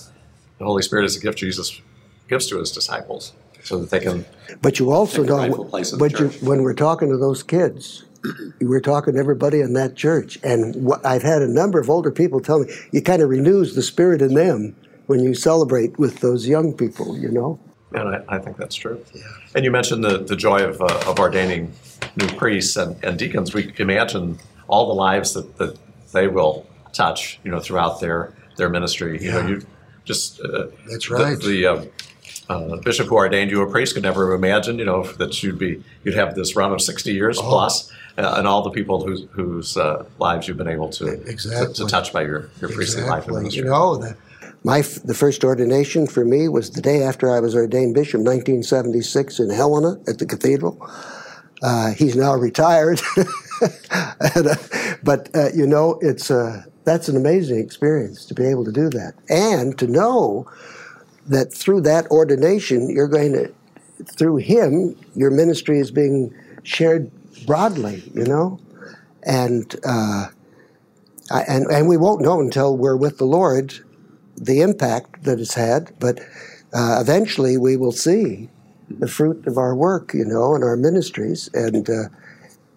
the 0.59 0.65
Holy 0.65 0.83
Spirit 0.83 1.07
is 1.07 1.17
a 1.17 1.21
gift 1.21 1.39
Jesus 1.39 1.81
gives 2.29 2.47
to 2.49 2.59
his 2.59 2.71
disciples 2.71 3.33
so 3.65 3.79
that 3.79 3.91
they 3.91 4.01
can. 4.01 4.25
But 4.63 4.79
you 4.79 4.93
also 4.93 5.23
know, 5.23 5.69
but 5.99 6.19
you, 6.19 6.29
when 6.47 6.63
we're 6.63 6.75
talking 6.75 7.09
to 7.09 7.17
those 7.17 7.43
kids, 7.43 8.05
we're 8.61 8.81
talking 8.81 9.15
to 9.15 9.19
everybody 9.19 9.61
in 9.61 9.73
that 9.75 9.97
church. 9.97 10.39
And 10.43 10.75
what, 10.77 11.05
I've 11.05 11.23
had 11.23 11.43
a 11.43 11.49
number 11.49 11.81
of 11.81 11.89
older 11.89 12.11
people 12.11 12.41
tell 12.41 12.61
me, 12.61 12.73
it 12.93 13.03
kind 13.03 13.23
of 13.23 13.31
renews 13.31 13.75
the 13.75 13.83
spirit 13.83 14.21
in 14.21 14.35
them 14.35 14.77
when 15.07 15.21
you 15.21 15.35
celebrate 15.35 15.99
with 15.99 16.21
those 16.21 16.47
young 16.47 16.73
people, 16.73 17.19
you 17.19 17.31
know? 17.31 17.59
And 17.93 18.17
I, 18.17 18.37
I 18.37 18.39
think 18.39 18.57
that's 18.57 18.77
true. 18.77 19.03
Yeah. 19.15 19.23
And 19.57 19.65
you 19.65 19.71
mentioned 19.71 20.05
the, 20.05 20.19
the 20.19 20.37
joy 20.37 20.63
of, 20.63 20.81
uh, 20.81 21.03
of 21.07 21.19
ordaining 21.19 21.73
new 22.17 22.29
priests 22.37 22.77
and, 22.77 23.03
and 23.05 23.19
deacons. 23.19 23.55
We 23.55 23.73
imagine 23.79 24.39
all 24.69 24.89
the 24.89 24.95
lives 24.95 25.35
that, 25.35 25.57
that 25.59 25.79
they 26.13 26.29
will 26.29 26.67
touch, 26.93 27.39
you 27.45 27.51
know, 27.51 27.61
throughout 27.61 28.01
their 28.01 28.35
their 28.57 28.69
ministry. 28.69 29.23
You 29.23 29.33
know, 29.33 29.47
you 29.47 29.67
just 30.05 30.41
uh, 30.41 30.67
that's 30.89 31.11
right. 31.11 31.39
The, 31.39 31.47
the 31.47 31.67
uh, 31.67 31.85
uh, 32.49 32.77
bishop 32.79 33.09
who 33.09 33.15
ordained 33.15 33.51
you 33.51 33.63
a 33.63 33.71
priest 33.71 33.95
could 33.95 34.03
never 34.03 34.35
imagine, 34.35 34.79
you 34.79 34.85
know, 34.85 35.05
that 35.05 35.43
you'd 35.43 35.59
be 35.59 35.83
you'd 36.05 36.15
have 36.15 36.35
this 36.35 36.57
run 36.57 36.73
of 36.73 36.81
sixty 36.81 37.13
years 37.13 37.39
oh. 37.39 37.43
plus, 37.43 37.91
uh, 38.19 38.35
and 38.37 38.47
all 38.47 38.63
the 38.63 38.71
people 38.71 39.05
whose 39.05 39.27
whose 39.33 39.77
uh, 39.77 40.05
lives 40.19 40.49
you've 40.49 40.57
been 40.57 40.69
able 40.69 40.89
to, 40.91 41.07
exactly. 41.29 41.75
to, 41.75 41.85
to 41.85 41.89
touch 41.89 42.13
by 42.13 42.23
your 42.23 42.51
your 42.61 42.71
priestly 42.71 43.03
exactly. 43.03 43.11
life 43.11 43.27
and 43.27 43.37
ministry. 43.37 43.65
You 43.65 43.71
know 43.71 43.97
that. 43.97 44.17
My 44.63 44.83
the 44.83 45.15
first 45.15 45.43
ordination 45.43 46.07
for 46.07 46.23
me 46.23 46.47
was 46.49 46.71
the 46.71 46.83
day 46.83 47.03
after 47.03 47.31
I 47.31 47.41
was 47.41 47.55
ordained 47.55 47.95
bishop, 47.95 48.19
1976, 48.19 49.41
in 49.41 49.49
Helena 49.49 49.99
at 50.07 50.19
the 50.19 50.27
cathedral. 50.27 50.87
Uh, 51.63 51.93
he's 51.93 52.17
now 52.17 52.35
retired. 52.35 53.01
and, 54.35 54.47
uh, 54.47 54.55
but 55.03 55.29
uh, 55.35 55.49
you 55.55 55.67
know, 55.67 55.99
it's 56.01 56.31
uh, 56.31 56.63
that's 56.85 57.09
an 57.09 57.17
amazing 57.17 57.59
experience 57.59 58.25
to 58.27 58.35
be 58.35 58.45
able 58.45 58.65
to 58.65 58.73
do 58.73 58.89
that, 58.91 59.15
and 59.29 59.79
to 59.79 59.87
know 59.87 60.51
that 61.27 61.53
through 61.53 61.83
that 61.83 62.07
ordination, 62.11 62.89
you're 62.91 63.09
going 63.09 63.33
to, 63.33 63.53
through 64.17 64.37
him, 64.37 64.97
your 65.15 65.31
ministry 65.31 65.79
is 65.79 65.91
being 65.91 66.35
shared 66.63 67.11
broadly. 67.47 68.03
You 68.15 68.25
know, 68.25 68.59
and 69.23 69.75
uh, 69.85 70.29
and 71.31 71.67
and 71.67 71.89
we 71.89 71.97
won't 71.97 72.23
know 72.23 72.41
until 72.41 72.77
we're 72.77 72.97
with 72.97 73.19
the 73.19 73.27
Lord 73.27 73.75
the 74.37 74.63
impact 74.63 75.25
that 75.25 75.39
it's 75.39 75.55
had, 75.55 75.93
but 75.99 76.19
uh, 76.73 76.99
eventually 77.01 77.59
we 77.59 77.77
will 77.77 77.93
see 77.93 78.49
the 78.99 79.09
fruit 79.09 79.47
of 79.47 79.57
our 79.57 79.75
work, 79.75 80.13
you 80.15 80.25
know, 80.25 80.55
and 80.55 80.65
our 80.65 80.77
ministries, 80.77 81.49
and 81.55 81.89
uh, 81.89 82.05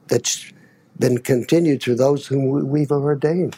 that's 0.08 0.51
been 1.00 1.17
continued 1.17 1.82
through 1.82 1.96
those 1.96 2.27
whom 2.27 2.70
we've 2.70 2.91
ordained. 2.91 3.55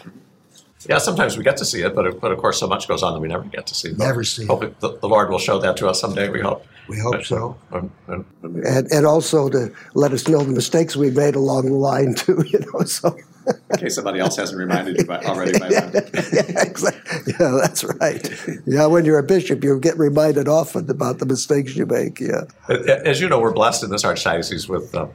Yeah, 0.87 0.99
sometimes 0.99 1.35
we 1.37 1.43
get 1.43 1.57
to 1.57 1.65
see 1.65 1.81
it, 1.81 1.95
but, 1.95 2.21
but 2.21 2.31
of 2.31 2.37
course, 2.37 2.59
so 2.59 2.67
much 2.67 2.87
goes 2.87 3.01
on 3.01 3.13
that 3.13 3.19
we 3.19 3.27
never 3.27 3.43
get 3.43 3.65
to 3.67 3.75
see 3.75 3.89
it. 3.89 3.97
Never 3.97 4.23
see 4.23 4.45
hope 4.45 4.63
it. 4.63 4.79
The, 4.79 4.97
the, 4.99 5.09
Lord 5.09 5.31
will 5.31 5.39
show 5.39 5.57
that 5.59 5.77
to 5.77 5.87
us 5.87 5.99
someday, 5.99 6.29
we 6.29 6.41
hope. 6.41 6.65
We 6.87 6.99
hope 6.99 7.13
but, 7.13 7.25
so. 7.25 7.57
Um, 7.71 7.91
um, 8.07 8.25
and, 8.43 8.91
and 8.91 9.05
also 9.05 9.49
to 9.49 9.73
let 9.95 10.11
us 10.11 10.27
know 10.27 10.43
the 10.43 10.53
mistakes 10.53 10.95
we 10.95 11.09
made 11.09 11.35
along 11.35 11.65
the 11.65 11.73
line, 11.73 12.13
too, 12.13 12.43
you 12.47 12.59
know, 12.59 12.81
so. 12.81 13.17
In 13.47 13.77
case 13.77 13.95
somebody 13.95 14.19
else 14.19 14.37
hasn't 14.37 14.57
reminded 14.57 14.97
you 14.97 15.05
by, 15.05 15.21
already 15.23 15.57
by 15.59 15.69
yeah, 15.69 15.91
yeah, 15.93 16.61
exactly. 16.63 17.33
yeah, 17.39 17.57
that's 17.61 17.83
right. 17.83 18.29
Yeah, 18.65 18.85
when 18.87 19.05
you're 19.05 19.19
a 19.19 19.23
bishop, 19.23 19.63
you 19.63 19.79
get 19.79 19.97
reminded 19.97 20.47
often 20.47 20.89
about 20.89 21.19
the 21.19 21.25
mistakes 21.25 21.75
you 21.75 21.85
make. 21.85 22.19
Yeah. 22.19 22.43
As 22.69 23.21
you 23.21 23.29
know, 23.29 23.39
we're 23.39 23.53
blessed 23.53 23.83
in 23.83 23.89
this 23.89 24.03
archdiocese 24.03 24.67
with 24.67 24.95
uh, 24.95 25.07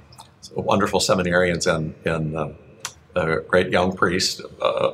wonderful 0.55 1.01
seminarians 1.01 1.73
and, 1.73 1.95
and 2.05 2.37
uh, 2.37 2.51
a 3.17 3.41
great 3.41 3.71
young 3.71 3.97
priest, 3.97 4.43
uh, 4.63 4.93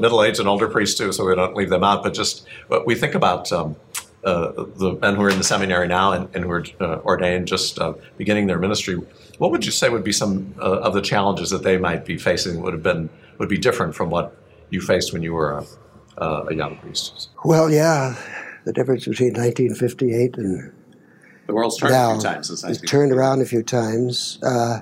middle 0.00 0.22
aged 0.22 0.40
and 0.40 0.48
older 0.48 0.68
priests 0.68 0.98
too, 0.98 1.12
so 1.12 1.24
we 1.24 1.34
don't 1.34 1.56
leave 1.56 1.70
them 1.70 1.84
out. 1.84 2.02
But 2.02 2.14
just 2.14 2.46
we 2.84 2.94
think 2.94 3.14
about 3.14 3.50
um, 3.52 3.76
uh, 4.24 4.52
the 4.76 4.98
men 5.00 5.14
who 5.14 5.22
are 5.22 5.30
in 5.30 5.38
the 5.38 5.44
seminary 5.44 5.86
now 5.88 6.12
and, 6.12 6.28
and 6.34 6.44
who 6.44 6.50
are 6.50 6.64
uh, 6.80 6.98
ordained 7.04 7.46
just 7.46 7.78
uh, 7.78 7.94
beginning 8.16 8.48
their 8.48 8.58
ministry. 8.58 9.00
What 9.38 9.50
would 9.50 9.66
you 9.66 9.72
say 9.72 9.88
would 9.88 10.04
be 10.04 10.12
some 10.12 10.54
uh, 10.58 10.80
of 10.80 10.94
the 10.94 11.02
challenges 11.02 11.50
that 11.50 11.62
they 11.62 11.76
might 11.76 12.04
be 12.04 12.16
facing 12.16 12.62
would 12.62 12.72
have 12.72 12.82
been 12.82 13.10
would 13.38 13.48
be 13.48 13.58
different 13.58 13.94
from 13.94 14.10
what 14.10 14.36
you 14.70 14.80
faced 14.80 15.12
when 15.12 15.22
you 15.22 15.34
were 15.34 15.64
a, 16.16 16.26
a 16.48 16.54
young 16.54 16.76
priest? 16.78 17.28
Well, 17.44 17.70
yeah, 17.70 18.16
the 18.64 18.72
difference 18.72 19.06
between 19.06 19.34
1958 19.34 20.38
and 20.38 20.72
The 21.46 21.54
world's 21.54 21.76
turned 21.76 21.92
now, 21.92 22.12
a 22.12 22.14
few 22.14 22.22
times 22.22 22.48
since 22.48 22.64
I 22.64 22.70
It's 22.70 22.80
turned 22.80 23.12
around 23.12 23.42
a 23.42 23.44
few 23.44 23.62
times. 23.62 24.38
Uh, 24.42 24.80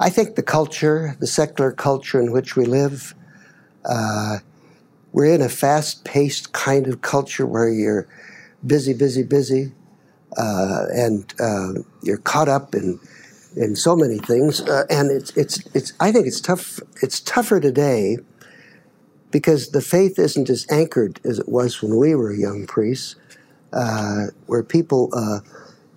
I 0.00 0.10
think 0.10 0.34
the 0.34 0.42
culture, 0.42 1.16
the 1.20 1.26
secular 1.26 1.70
culture 1.70 2.20
in 2.20 2.32
which 2.32 2.56
we 2.56 2.64
live, 2.64 3.14
uh, 3.84 4.38
we're 5.12 5.32
in 5.32 5.42
a 5.42 5.48
fast-paced 5.48 6.52
kind 6.52 6.86
of 6.86 7.02
culture 7.02 7.46
where 7.46 7.68
you're 7.68 8.08
busy, 8.66 8.94
busy, 8.94 9.22
busy, 9.22 9.72
uh, 10.38 10.86
and 10.94 11.32
uh, 11.38 11.74
you're 12.02 12.16
caught 12.16 12.48
up 12.48 12.74
in 12.74 12.98
in 13.56 13.76
so 13.76 13.96
many 13.96 14.18
things. 14.18 14.60
Uh, 14.60 14.84
and 14.90 15.10
it's 15.10 15.36
it's 15.36 15.64
it's. 15.74 15.92
I 16.00 16.12
think 16.12 16.26
it's 16.26 16.40
tough. 16.40 16.80
It's 17.02 17.20
tougher 17.20 17.60
today 17.60 18.18
because 19.30 19.70
the 19.70 19.80
faith 19.80 20.18
isn't 20.18 20.50
as 20.50 20.66
anchored 20.70 21.20
as 21.24 21.38
it 21.38 21.48
was 21.48 21.82
when 21.82 21.96
we 21.96 22.14
were 22.14 22.32
young 22.32 22.66
priests, 22.66 23.16
uh, 23.72 24.26
where 24.46 24.62
people 24.62 25.10
uh, 25.14 25.40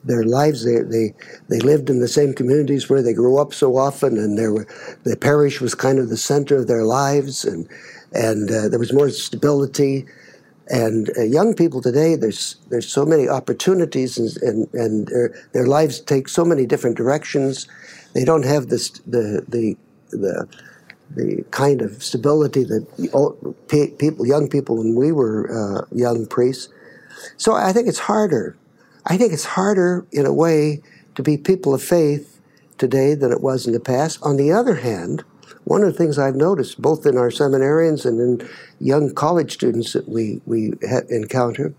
their 0.04 0.24
lives 0.24 0.64
they, 0.64 0.82
they 0.82 1.14
they 1.50 1.60
lived 1.60 1.90
in 1.90 2.00
the 2.00 2.08
same 2.08 2.34
communities 2.34 2.90
where 2.90 3.02
they 3.02 3.14
grew 3.14 3.38
up 3.38 3.54
so 3.54 3.78
often, 3.78 4.18
and 4.18 4.38
there 4.38 4.54
were 4.54 4.68
the 5.04 5.18
parish 5.18 5.62
was 5.62 5.76
kind 5.76 6.00
of 6.00 6.10
the 6.10 6.18
center 6.18 6.58
of 6.58 6.68
their 6.68 6.84
lives, 6.84 7.44
and 7.44 7.68
and 8.14 8.50
uh, 8.50 8.70
there 8.70 8.80
was 8.80 8.94
more 8.94 9.10
stability. 9.10 10.06
And 10.68 11.12
uh, 11.18 11.22
young 11.22 11.54
people 11.54 11.82
today, 11.82 12.16
there's 12.16 12.56
there's 12.70 12.88
so 12.88 13.06
many 13.06 13.30
opportunities, 13.30 14.18
and 14.18 14.38
and, 14.42 14.74
and 14.74 15.08
their, 15.08 15.48
their 15.54 15.68
lives 15.68 16.00
take 16.00 16.28
so 16.28 16.44
many 16.44 16.66
different 16.66 16.98
directions. 16.98 17.68
They 18.14 18.26
don't 18.26 18.46
have 18.46 18.68
this 18.68 18.90
the 19.06 19.46
the 19.48 19.78
the 20.10 20.48
the 21.16 21.46
kind 21.52 21.82
of 21.82 22.02
stability 22.04 22.64
that 22.64 22.88
people, 24.00 24.26
young 24.26 24.50
people, 24.50 24.78
when 24.78 24.96
we 24.96 25.12
were 25.12 25.50
uh, 25.52 25.86
young 25.92 26.26
priests. 26.26 26.70
So 27.38 27.54
I 27.54 27.72
think 27.74 27.88
it's 27.88 28.00
harder. 28.00 28.58
I 29.06 29.18
think 29.18 29.34
it's 29.34 29.46
harder 29.46 30.06
in 30.12 30.26
a 30.26 30.34
way 30.34 30.82
to 31.14 31.24
be 31.24 31.38
people 31.38 31.74
of 31.74 31.84
faith 31.84 32.42
today 32.78 33.14
than 33.14 33.32
it 33.32 33.42
was 33.42 33.68
in 33.68 33.74
the 33.74 33.80
past. 33.80 34.20
On 34.24 34.36
the 34.36 34.52
other 34.52 34.76
hand, 34.76 35.24
one 35.66 35.84
of 35.84 35.92
the 35.92 35.98
things 35.98 36.18
I've 36.18 36.36
noticed, 36.36 36.82
both 36.82 37.06
in 37.06 37.18
our 37.18 37.30
seminarians 37.30 38.06
and 38.06 38.20
in 38.20 38.50
young 38.80 39.14
college 39.14 39.54
students 39.54 39.94
that 39.94 40.08
we, 40.08 40.42
we 40.46 40.74
encounter, 41.10 41.74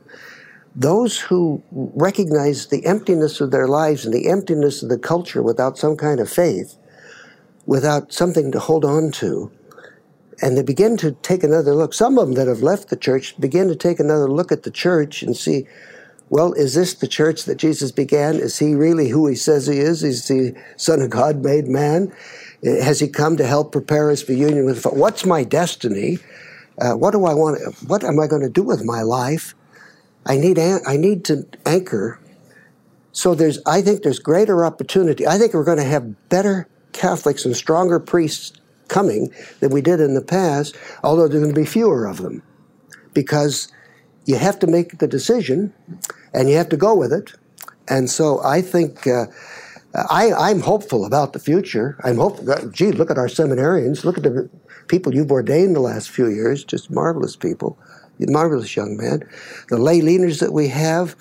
those 0.74 1.18
who 1.18 1.62
recognize 1.72 2.66
the 2.66 2.84
emptiness 2.84 3.40
of 3.40 3.50
their 3.50 3.66
lives 3.66 4.04
and 4.04 4.12
the 4.12 4.28
emptiness 4.28 4.82
of 4.82 4.90
the 4.90 4.98
culture 4.98 5.42
without 5.42 5.78
some 5.78 5.96
kind 5.96 6.20
of 6.20 6.30
faith 6.30 6.76
without 7.66 8.12
something 8.12 8.52
to 8.52 8.60
hold 8.60 8.84
on 8.84 9.10
to. 9.10 9.50
And 10.40 10.56
they 10.56 10.62
begin 10.62 10.96
to 10.98 11.12
take 11.12 11.42
another 11.42 11.74
look. 11.74 11.92
Some 11.92 12.18
of 12.18 12.26
them 12.26 12.34
that 12.36 12.46
have 12.46 12.62
left 12.62 12.88
the 12.88 12.96
church 12.96 13.38
begin 13.40 13.68
to 13.68 13.76
take 13.76 13.98
another 13.98 14.28
look 14.28 14.52
at 14.52 14.62
the 14.62 14.70
church 14.70 15.22
and 15.22 15.36
see, 15.36 15.66
well, 16.28 16.52
is 16.54 16.74
this 16.74 16.94
the 16.94 17.08
church 17.08 17.44
that 17.44 17.56
Jesus 17.56 17.90
began? 17.90 18.36
Is 18.36 18.58
he 18.58 18.74
really 18.74 19.08
who 19.08 19.26
he 19.26 19.34
says 19.34 19.66
he 19.66 19.78
is? 19.78 20.02
Is 20.02 20.28
he 20.28 20.52
Son 20.76 21.00
of 21.00 21.10
God 21.10 21.42
made 21.42 21.68
man? 21.68 22.12
Has 22.62 23.00
he 23.00 23.08
come 23.08 23.36
to 23.36 23.46
help 23.46 23.72
prepare 23.72 24.10
us 24.10 24.22
for 24.22 24.32
union 24.32 24.64
with? 24.64 24.84
What's 24.84 25.24
my 25.24 25.44
destiny? 25.44 26.18
Uh, 26.78 26.92
what 26.92 27.12
do 27.12 27.24
I 27.24 27.34
want? 27.34 27.58
What 27.86 28.04
am 28.04 28.18
I 28.20 28.26
going 28.26 28.42
to 28.42 28.48
do 28.48 28.62
with 28.62 28.84
my 28.84 29.02
life? 29.02 29.54
I 30.26 30.36
need 30.36 30.58
I 30.58 30.96
need 30.96 31.24
to 31.26 31.46
anchor. 31.64 32.18
So 33.12 33.34
there's 33.34 33.60
I 33.66 33.82
think 33.82 34.02
there's 34.02 34.18
greater 34.18 34.64
opportunity. 34.64 35.26
I 35.26 35.38
think 35.38 35.54
we're 35.54 35.64
going 35.64 35.78
to 35.78 35.84
have 35.84 36.28
better 36.28 36.68
Catholics 36.92 37.44
and 37.44 37.56
stronger 37.56 38.00
priests 38.00 38.58
coming 38.88 39.32
than 39.60 39.70
we 39.70 39.80
did 39.80 40.00
in 40.00 40.14
the 40.14 40.22
past, 40.22 40.76
although 41.02 41.28
there 41.28 41.38
are 41.38 41.42
going 41.42 41.54
to 41.54 41.60
be 41.60 41.66
fewer 41.66 42.06
of 42.06 42.18
them. 42.18 42.42
Because 43.14 43.72
you 44.24 44.36
have 44.36 44.58
to 44.58 44.66
make 44.66 44.98
the 44.98 45.06
decision 45.06 45.72
and 46.34 46.50
you 46.50 46.56
have 46.56 46.68
to 46.70 46.76
go 46.76 46.94
with 46.94 47.12
it. 47.12 47.32
And 47.88 48.10
so 48.10 48.42
I 48.42 48.60
think 48.60 49.06
uh, 49.06 49.26
I, 49.96 50.50
am 50.50 50.60
hopeful 50.60 51.04
about 51.04 51.32
the 51.32 51.38
future. 51.38 51.98
I'm 52.04 52.16
hopeful. 52.16 52.70
Gee, 52.70 52.92
look 52.92 53.10
at 53.10 53.18
our 53.18 53.28
seminarians. 53.28 54.04
Look 54.04 54.18
at 54.18 54.22
the 54.22 54.48
people 54.88 55.14
you've 55.14 55.32
ordained 55.32 55.74
the 55.74 55.80
last 55.80 56.10
few 56.10 56.28
years. 56.28 56.64
Just 56.64 56.90
marvelous 56.90 57.34
people, 57.34 57.78
marvelous 58.18 58.76
young 58.76 58.96
men. 58.96 59.28
The 59.68 59.78
lay 59.78 60.02
leaders 60.02 60.40
that 60.40 60.52
we 60.52 60.68
have 60.68 61.16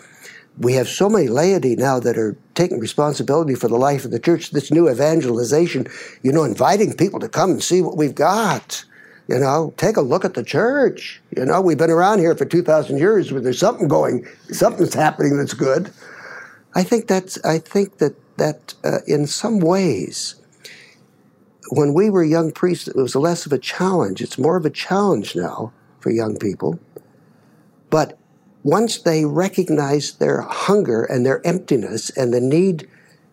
we 0.57 0.73
have 0.73 0.87
so 0.87 1.09
many 1.09 1.27
laity 1.27 1.75
now 1.75 1.99
that 1.99 2.17
are 2.17 2.37
taking 2.53 2.79
responsibility 2.79 3.55
for 3.55 3.67
the 3.67 3.77
life 3.77 4.05
of 4.05 4.11
the 4.11 4.19
church. 4.19 4.51
This 4.51 4.71
new 4.71 4.89
evangelization, 4.89 5.87
you 6.23 6.31
know, 6.31 6.43
inviting 6.43 6.93
people 6.93 7.19
to 7.19 7.29
come 7.29 7.51
and 7.51 7.63
see 7.63 7.81
what 7.81 7.97
we've 7.97 8.15
got. 8.15 8.85
You 9.27 9.39
know, 9.39 9.73
take 9.77 9.97
a 9.97 10.01
look 10.01 10.23
at 10.23 10.35
the 10.35 10.43
church. 10.43 11.21
You 11.35 11.45
know, 11.45 11.59
we've 11.59 11.77
been 11.77 11.89
around 11.89 12.19
here 12.19 12.35
for 12.35 12.45
2,000 12.45 12.97
years 12.97 13.31
where 13.31 13.41
there's 13.41 13.59
something 13.59 13.87
going, 13.87 14.25
something's 14.51 14.93
happening 14.93 15.35
that's 15.37 15.53
good. 15.53 15.91
I 16.75 16.83
think 16.83 17.07
that's, 17.07 17.43
I 17.43 17.57
think 17.57 17.97
that, 17.97 18.15
that 18.37 18.73
uh, 18.83 18.99
in 19.07 19.27
some 19.27 19.59
ways, 19.59 20.35
when 21.71 21.93
we 21.93 22.09
were 22.09 22.23
young 22.23 22.51
priests, 22.51 22.87
it 22.87 22.95
was 22.95 23.15
less 23.15 23.45
of 23.45 23.53
a 23.53 23.57
challenge. 23.57 24.21
It's 24.21 24.37
more 24.37 24.57
of 24.57 24.65
a 24.65 24.69
challenge 24.69 25.35
now 25.35 25.71
for 25.99 26.11
young 26.11 26.37
people. 26.37 26.79
But 27.89 28.17
once 28.63 28.99
they 28.99 29.25
recognize 29.25 30.13
their 30.13 30.41
hunger 30.41 31.03
and 31.03 31.25
their 31.25 31.45
emptiness 31.45 32.09
and 32.11 32.33
the 32.33 32.41
need 32.41 32.87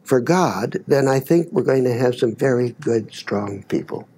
for 0.04 0.20
God, 0.20 0.84
then 0.86 1.08
I 1.08 1.20
think 1.20 1.48
we're 1.52 1.62
going 1.62 1.84
to 1.84 1.94
have 1.94 2.14
some 2.16 2.34
very 2.34 2.70
good, 2.80 3.14
strong 3.14 3.62
people. 3.64 4.08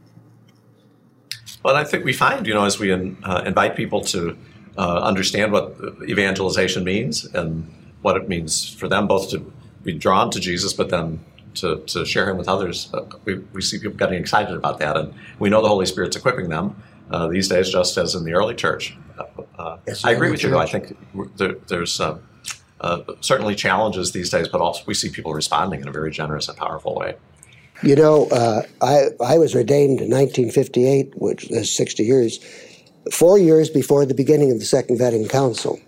Well, 1.63 1.77
I 1.77 1.85
think 1.85 2.05
we 2.05 2.13
find, 2.13 2.47
you 2.47 2.55
know, 2.55 2.65
as 2.65 2.79
we 2.79 2.91
in, 2.91 3.17
uh, 3.25 3.43
invite 3.47 3.75
people 3.75 4.03
to 4.03 4.37
uh, 4.77 4.99
understand 4.99 5.53
what 5.53 5.77
evangelization 6.09 6.85
means 6.85 7.25
and 7.25 7.73
what 8.03 8.17
it 8.17 8.29
means 8.29 8.75
for 8.75 8.89
them 8.89 9.07
both 9.07 9.31
to 9.31 9.51
be 9.85 9.93
drawn 9.93 10.31
to 10.31 10.41
Jesus, 10.41 10.73
but 10.73 10.91
then 10.91 11.21
to, 11.55 11.79
to 11.87 12.05
share 12.05 12.29
him 12.29 12.37
with 12.37 12.49
others, 12.49 12.91
uh, 12.95 13.05
we, 13.25 13.39
we 13.53 13.63
see 13.63 13.79
people 13.79 13.97
getting 13.97 14.19
excited 14.19 14.57
about 14.57 14.79
that. 14.79 14.97
And 14.97 15.15
we 15.39 15.51
know 15.51 15.63
the 15.63 15.69
Holy 15.69 15.87
Spirit's 15.87 16.17
equipping 16.17 16.49
them 16.49 16.83
uh, 17.11 17.29
these 17.29 17.49
days, 17.49 17.71
just 17.71 17.97
as 17.97 18.15
in 18.15 18.25
the 18.25 18.33
early 18.33 18.55
church. 18.55 18.97
Uh, 19.59 19.77
yes, 19.87 20.05
I 20.05 20.13
agree 20.13 20.31
with 20.31 20.43
you, 20.43 20.51
though. 20.51 20.59
I 20.59 20.67
think 20.67 20.97
there, 21.37 21.55
there's 21.69 22.01
uh, 22.01 22.19
uh, 22.81 23.03
certainly 23.21 23.55
challenges 23.55 24.13
these 24.13 24.31
days, 24.31 24.49
but 24.49 24.61
also 24.61 24.83
we 24.87 24.95
see 24.95 25.11
people 25.11 25.33
responding 25.33 25.81
in 25.81 25.89
a 25.89 25.93
very 25.93 26.11
generous 26.11 26.49
and 26.49 26.57
powerful 26.59 26.95
way. 26.95 27.15
You 27.83 27.97
know, 27.97 28.29
uh, 28.29 28.63
I, 28.81 29.09
I 29.25 29.39
was 29.39 29.55
ordained 29.55 30.01
in 30.01 30.11
1958, 30.11 31.15
which 31.17 31.51
is 31.51 31.75
60 31.75 32.05
years, 32.05 32.39
four 33.13 33.39
years 33.39 33.69
before 33.69 34.07
the 34.07 34.15
beginning 34.15 34.51
of 34.51 34.59
the 34.59 34.65
Second 34.65 34.99
Vatican 34.99 35.29
Council. 35.29 35.79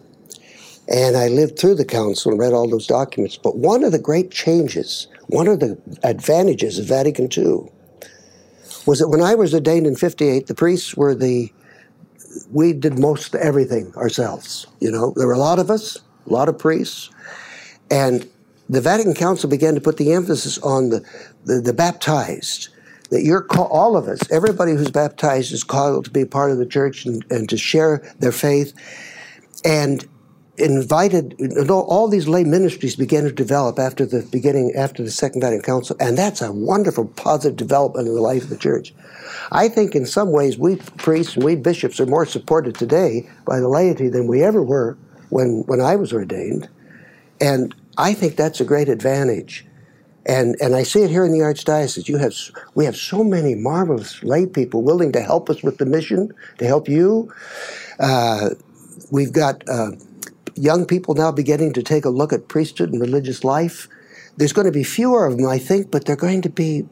And 0.88 1.16
I 1.16 1.29
lived 1.29 1.59
through 1.59 1.75
the 1.75 1.85
council 1.85 2.31
and 2.31 2.40
read 2.40 2.53
all 2.53 2.68
those 2.68 2.87
documents. 2.87 3.37
But 3.37 3.57
one 3.57 3.83
of 3.83 3.92
the 3.92 3.99
great 3.99 4.31
changes, 4.31 5.09
one 5.27 5.49
of 5.49 5.61
the 5.61 5.79
advantages 6.05 6.79
of 6.79 6.87
Vatican 6.87 7.29
II, 7.37 7.70
was 8.87 9.01
that 9.01 9.09
when 9.09 9.20
I 9.20 9.35
was 9.35 9.53
ordained 9.53 9.87
in 9.87 9.96
58, 9.96 10.46
the 10.46 10.55
priests 10.55 10.96
were 10.96 11.14
the 11.14 11.53
we 12.53 12.72
did 12.75 12.99
most 12.99 13.35
everything 13.35 13.92
ourselves. 13.96 14.66
You 14.81 14.90
know, 14.90 15.12
there 15.16 15.27
were 15.27 15.33
a 15.33 15.38
lot 15.38 15.59
of 15.59 15.70
us, 15.70 15.96
a 16.27 16.33
lot 16.33 16.49
of 16.49 16.59
priests, 16.59 17.11
and 17.90 18.29
the 18.68 18.81
Vatican 18.81 19.14
Council 19.14 19.49
began 19.49 19.75
to 19.75 19.81
put 19.81 19.96
the 19.96 20.12
emphasis 20.12 20.59
on 20.59 20.90
the, 20.90 21.05
the, 21.44 21.61
the 21.61 21.72
baptized. 21.72 22.68
That 23.11 23.22
you're 23.22 23.42
call, 23.42 23.68
all 23.68 23.96
of 23.96 24.09
us, 24.09 24.20
everybody 24.33 24.72
who's 24.72 24.90
baptized 24.90 25.53
is 25.53 25.62
called 25.62 26.07
to 26.07 26.11
be 26.11 26.25
part 26.25 26.51
of 26.51 26.59
the 26.59 26.66
church 26.66 27.07
and, 27.07 27.25
and 27.31 27.49
to 27.49 27.57
share 27.57 28.03
their 28.18 28.33
faith. 28.33 28.72
And 29.64 30.07
invited 30.59 31.35
all 31.71 32.09
these 32.09 32.29
lay 32.29 32.45
ministries 32.45 32.97
began 32.97 33.25
to 33.25 33.33
develop 33.33 33.79
after 33.79 34.07
the 34.07 34.23
beginning 34.33 34.73
after 34.75 35.03
the 35.03 35.11
second 35.11 35.40
vatican 35.40 35.62
council 35.62 35.97
and 36.01 36.16
that's 36.16 36.40
a 36.40 36.53
wonderful 36.53 37.05
positive 37.05 37.57
development 37.57 38.09
in 38.09 38.14
the 38.14 38.21
life 38.21 38.45
of 38.45 38.49
the 38.49 38.57
church 38.57 38.95
i 39.53 39.69
think 39.69 39.95
in 39.95 40.07
some 40.07 40.33
ways 40.33 40.59
we 40.59 40.77
priests 40.97 41.35
and 41.35 41.45
we 41.45 41.55
bishops 41.55 42.01
are 42.01 42.07
more 42.07 42.27
supported 42.27 42.75
today 42.75 43.29
by 43.45 43.61
the 43.61 43.69
laity 43.69 44.09
than 44.09 44.27
we 44.27 44.42
ever 44.42 44.62
were 44.62 44.97
when 45.31 45.62
when 45.66 45.81
i 45.81 45.95
was 45.95 46.12
ordained 46.12 46.69
and 47.40 47.75
i 47.99 48.14
think 48.14 48.37
that's 48.37 48.61
a 48.61 48.64
great 48.64 48.88
advantage 48.88 49.66
and 50.27 50.57
and 50.61 50.75
I 50.75 50.83
see 50.83 51.03
it 51.03 51.11
here 51.11 51.25
in 51.25 51.33
the 51.33 51.38
archdiocese. 51.38 52.09
You 52.09 52.19
have 52.19 52.35
we 52.75 52.85
have 52.85 52.97
so 52.97 53.23
many 53.23 53.55
marvelous 53.55 54.23
lay 54.25 54.45
people 54.45 54.83
willing 54.83 55.12
to 55.12 55.21
help 55.21 55.49
us 55.49 55.62
with 55.62 55.79
the 55.79 55.87
mission, 55.87 56.33
to 56.59 56.66
help 56.66 56.88
you. 56.88 57.33
Uh, 58.01 58.51
we've 59.11 59.33
got 59.33 59.62
uh, 59.69 59.92
young 60.57 60.87
people 60.87 61.14
now 61.14 61.31
beginning 61.31 61.73
to 61.75 61.83
take 61.83 62.05
a 62.05 62.11
look 62.11 62.33
at 62.33 62.49
priesthood 62.49 62.92
and 62.92 63.01
religious 63.01 63.45
life. 63.45 63.88
There's 64.37 64.53
going 64.53 64.66
to 64.66 64.73
be 64.73 64.85
fewer 64.85 65.27
of 65.27 65.37
them, 65.37 65.49
I 65.49 65.59
think, 65.59 65.90
but 65.90 66.05
they're 66.05 66.16
going 66.16 66.42
to 66.42 66.51
be 66.51 66.87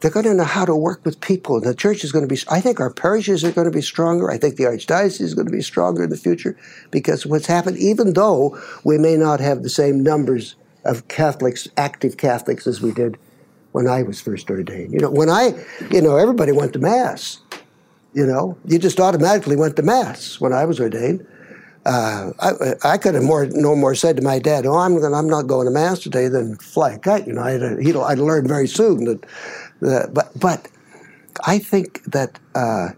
they're 0.00 0.10
going 0.10 0.24
to 0.24 0.34
know 0.34 0.44
how 0.44 0.64
to 0.64 0.74
work 0.74 1.04
with 1.04 1.20
people. 1.20 1.60
The 1.60 1.74
church 1.74 2.04
is 2.04 2.12
going 2.12 2.26
to 2.26 2.34
be, 2.34 2.40
I 2.48 2.60
think 2.60 2.80
our 2.80 2.92
parishes 2.92 3.44
are 3.44 3.52
going 3.52 3.66
to 3.66 3.70
be 3.70 3.82
stronger. 3.82 4.30
I 4.30 4.38
think 4.38 4.56
the 4.56 4.64
archdiocese 4.64 5.20
is 5.20 5.34
going 5.34 5.46
to 5.46 5.52
be 5.52 5.60
stronger 5.60 6.04
in 6.04 6.10
the 6.10 6.16
future 6.16 6.56
because 6.90 7.26
what's 7.26 7.46
happened, 7.46 7.76
even 7.76 8.14
though 8.14 8.58
we 8.82 8.96
may 8.96 9.16
not 9.16 9.40
have 9.40 9.62
the 9.62 9.68
same 9.68 10.02
numbers 10.02 10.56
of 10.86 11.06
Catholics, 11.08 11.68
active 11.76 12.16
Catholics, 12.16 12.66
as 12.66 12.80
we 12.80 12.92
did 12.92 13.18
when 13.72 13.86
I 13.86 14.02
was 14.02 14.20
first 14.20 14.50
ordained. 14.50 14.92
You 14.92 15.00
know, 15.00 15.10
when 15.10 15.28
I, 15.28 15.52
you 15.90 16.00
know, 16.00 16.16
everybody 16.16 16.52
went 16.52 16.72
to 16.72 16.78
Mass. 16.78 17.40
You 18.12 18.26
know, 18.26 18.58
you 18.64 18.78
just 18.78 18.98
automatically 18.98 19.54
went 19.54 19.76
to 19.76 19.82
Mass 19.82 20.40
when 20.40 20.52
I 20.52 20.64
was 20.64 20.80
ordained. 20.80 21.24
Uh, 21.90 22.32
I, 22.38 22.92
I 22.92 22.98
could 22.98 23.14
have 23.16 23.24
more 23.24 23.46
no 23.46 23.74
more 23.74 23.96
said 23.96 24.16
to 24.16 24.22
my 24.22 24.38
dad, 24.38 24.64
"Oh, 24.64 24.76
I'm 24.78 25.02
I'm 25.02 25.28
not 25.28 25.48
going 25.48 25.66
to 25.66 25.72
mass 25.72 25.98
today," 25.98 26.28
than 26.28 26.56
fly 26.58 26.92
a 26.92 26.98
kite. 26.98 27.26
You 27.26 27.32
know, 27.32 27.42
I'd 27.42 27.82
he'd, 27.82 27.96
I'd 27.96 28.20
learned 28.20 28.46
very 28.46 28.68
soon 28.68 29.06
that, 29.06 29.26
that 29.80 30.14
but 30.14 30.30
but 30.38 30.68
I 31.44 31.58
think 31.58 32.04
that 32.04 32.38
uh, 32.54 32.90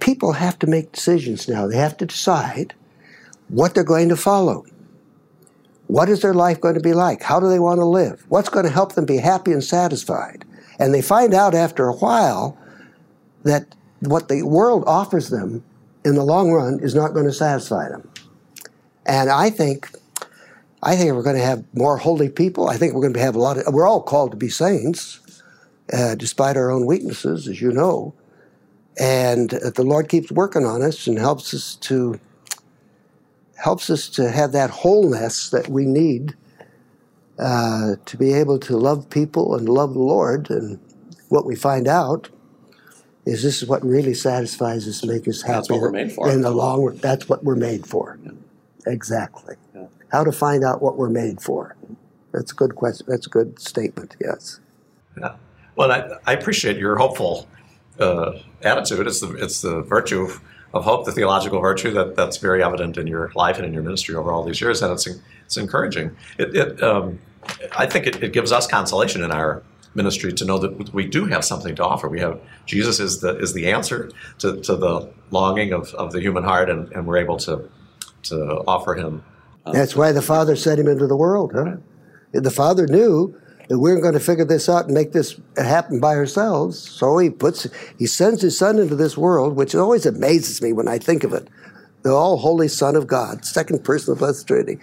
people 0.00 0.32
have 0.32 0.58
to 0.60 0.66
make 0.66 0.92
decisions 0.92 1.46
now. 1.46 1.66
They 1.66 1.76
have 1.76 1.98
to 1.98 2.06
decide 2.06 2.74
what 3.48 3.74
they're 3.74 3.84
going 3.84 4.08
to 4.08 4.16
follow. 4.16 4.64
What 5.88 6.08
is 6.08 6.22
their 6.22 6.32
life 6.32 6.58
going 6.58 6.76
to 6.76 6.80
be 6.80 6.94
like? 6.94 7.22
How 7.22 7.38
do 7.38 7.50
they 7.50 7.58
want 7.58 7.80
to 7.80 7.84
live? 7.84 8.24
What's 8.30 8.48
going 8.48 8.64
to 8.64 8.72
help 8.72 8.94
them 8.94 9.04
be 9.04 9.18
happy 9.18 9.52
and 9.52 9.62
satisfied? 9.62 10.46
And 10.78 10.94
they 10.94 11.02
find 11.02 11.34
out 11.34 11.54
after 11.54 11.86
a 11.86 11.96
while 11.96 12.56
that 13.42 13.74
what 14.00 14.28
the 14.28 14.42
world 14.42 14.84
offers 14.86 15.28
them 15.28 15.62
in 16.04 16.14
the 16.14 16.24
long 16.24 16.50
run 16.50 16.80
is 16.80 16.94
not 16.94 17.12
going 17.12 17.26
to 17.26 17.32
satisfy 17.32 17.88
them. 17.88 18.08
And 19.06 19.30
I 19.30 19.50
think 19.50 19.90
I 20.82 20.96
think 20.96 21.12
we're 21.12 21.22
going 21.22 21.36
to 21.36 21.42
have 21.42 21.64
more 21.74 21.96
holy 21.96 22.28
people. 22.28 22.68
I 22.68 22.76
think 22.76 22.94
we're 22.94 23.02
going 23.02 23.14
to 23.14 23.20
have 23.20 23.36
a 23.36 23.40
lot 23.40 23.58
of 23.58 23.72
we're 23.72 23.86
all 23.86 24.02
called 24.02 24.32
to 24.32 24.36
be 24.36 24.48
saints, 24.48 25.20
uh, 25.92 26.14
despite 26.16 26.56
our 26.56 26.70
own 26.70 26.86
weaknesses, 26.86 27.46
as 27.46 27.60
you 27.60 27.72
know. 27.72 28.14
And 28.98 29.50
the 29.50 29.84
Lord 29.84 30.08
keeps 30.08 30.30
working 30.30 30.64
on 30.64 30.82
us 30.82 31.06
and 31.06 31.18
helps 31.18 31.54
us 31.54 31.76
to 31.76 32.20
helps 33.56 33.90
us 33.90 34.08
to 34.08 34.30
have 34.30 34.52
that 34.52 34.70
wholeness 34.70 35.50
that 35.50 35.68
we 35.68 35.86
need 35.86 36.34
uh, 37.38 37.94
to 38.04 38.16
be 38.16 38.32
able 38.32 38.58
to 38.58 38.76
love 38.76 39.08
people 39.08 39.54
and 39.54 39.68
love 39.68 39.94
the 39.94 40.00
Lord. 40.00 40.50
And 40.50 40.80
what 41.28 41.46
we 41.46 41.54
find 41.54 41.86
out 41.86 42.28
is 43.24 43.42
this 43.42 43.62
is 43.62 43.68
what 43.68 43.84
really 43.84 44.14
satisfies 44.14 44.88
us, 44.88 45.04
make 45.04 45.28
us 45.28 45.42
happy. 45.42 45.54
That's 45.54 45.70
what 45.70 45.80
we're 45.80 45.92
made 45.92 46.12
for. 46.12 46.30
In 46.30 46.42
the 46.42 46.50
long 46.50 46.82
run, 46.82 46.96
that's 46.96 47.28
what 47.28 47.44
we're 47.44 47.56
made 47.56 47.86
for. 47.86 48.18
Yeah. 48.24 48.32
Exactly. 48.86 49.56
Yeah. 49.74 49.86
How 50.10 50.24
to 50.24 50.32
find 50.32 50.64
out 50.64 50.82
what 50.82 50.96
we're 50.96 51.08
made 51.08 51.40
for. 51.40 51.76
That's 52.32 52.52
a 52.52 52.54
good 52.54 52.74
question. 52.74 53.06
That's 53.08 53.26
a 53.26 53.30
good 53.30 53.58
statement. 53.60 54.16
Yes. 54.20 54.60
Yeah. 55.18 55.36
Well, 55.76 55.92
I, 55.92 56.18
I 56.26 56.32
appreciate 56.32 56.78
your 56.78 56.96
hopeful 56.96 57.48
uh, 57.98 58.32
attitude. 58.62 59.06
It's 59.06 59.20
the 59.20 59.34
it's 59.34 59.62
the 59.62 59.82
virtue 59.82 60.22
of, 60.22 60.40
of 60.74 60.84
hope, 60.84 61.04
the 61.04 61.12
theological 61.12 61.60
virtue 61.60 61.90
that, 61.92 62.16
that's 62.16 62.38
very 62.38 62.62
evident 62.62 62.98
in 62.98 63.06
your 63.06 63.30
life 63.34 63.56
and 63.56 63.66
in 63.66 63.72
your 63.72 63.82
ministry 63.82 64.14
over 64.14 64.32
all 64.32 64.42
these 64.42 64.60
years, 64.60 64.82
and 64.82 64.92
it's 64.92 65.06
it's 65.44 65.56
encouraging. 65.56 66.16
It, 66.38 66.54
it 66.56 66.82
um, 66.82 67.18
I 67.76 67.86
think 67.86 68.06
it, 68.06 68.22
it, 68.22 68.32
gives 68.32 68.52
us 68.52 68.66
consolation 68.66 69.22
in 69.22 69.32
our 69.32 69.62
ministry 69.94 70.32
to 70.32 70.44
know 70.44 70.58
that 70.58 70.92
we 70.92 71.06
do 71.06 71.26
have 71.26 71.44
something 71.44 71.74
to 71.76 71.84
offer. 71.84 72.08
We 72.08 72.20
have 72.20 72.40
Jesus 72.66 73.00
is 73.00 73.20
the 73.20 73.36
is 73.38 73.52
the 73.52 73.70
answer 73.70 74.10
to, 74.38 74.60
to 74.60 74.76
the 74.76 75.10
longing 75.30 75.72
of, 75.72 75.94
of 75.94 76.12
the 76.12 76.20
human 76.20 76.44
heart, 76.44 76.70
and, 76.70 76.90
and 76.92 77.06
we're 77.06 77.18
able 77.18 77.36
to 77.38 77.68
to 78.24 78.62
offer 78.66 78.94
Him. 78.94 79.22
Uh, 79.66 79.72
That's 79.72 79.96
why 79.96 80.12
the 80.12 80.22
Father 80.22 80.56
sent 80.56 80.80
Him 80.80 80.88
into 80.88 81.06
the 81.06 81.16
world. 81.16 81.52
Huh? 81.54 81.76
The 82.32 82.50
Father 82.50 82.86
knew 82.86 83.38
that 83.68 83.78
we 83.78 83.92
we're 83.92 84.00
going 84.00 84.14
to 84.14 84.20
figure 84.20 84.44
this 84.44 84.68
out 84.68 84.86
and 84.86 84.94
make 84.94 85.12
this 85.12 85.40
happen 85.56 86.00
by 86.00 86.14
ourselves. 86.14 86.78
So 86.78 87.18
He 87.18 87.30
puts 87.30 87.66
He 87.98 88.06
sends 88.06 88.42
His 88.42 88.58
Son 88.58 88.78
into 88.78 88.96
this 88.96 89.16
world, 89.16 89.56
which 89.56 89.74
always 89.74 90.06
amazes 90.06 90.62
me 90.62 90.72
when 90.72 90.88
I 90.88 90.98
think 90.98 91.24
of 91.24 91.32
it. 91.32 91.48
The 92.02 92.12
all 92.12 92.38
holy 92.38 92.66
Son 92.66 92.96
of 92.96 93.06
God, 93.06 93.44
second 93.44 93.84
person 93.84 94.12
of 94.12 94.18
the 94.18 94.44
Trinity 94.44 94.80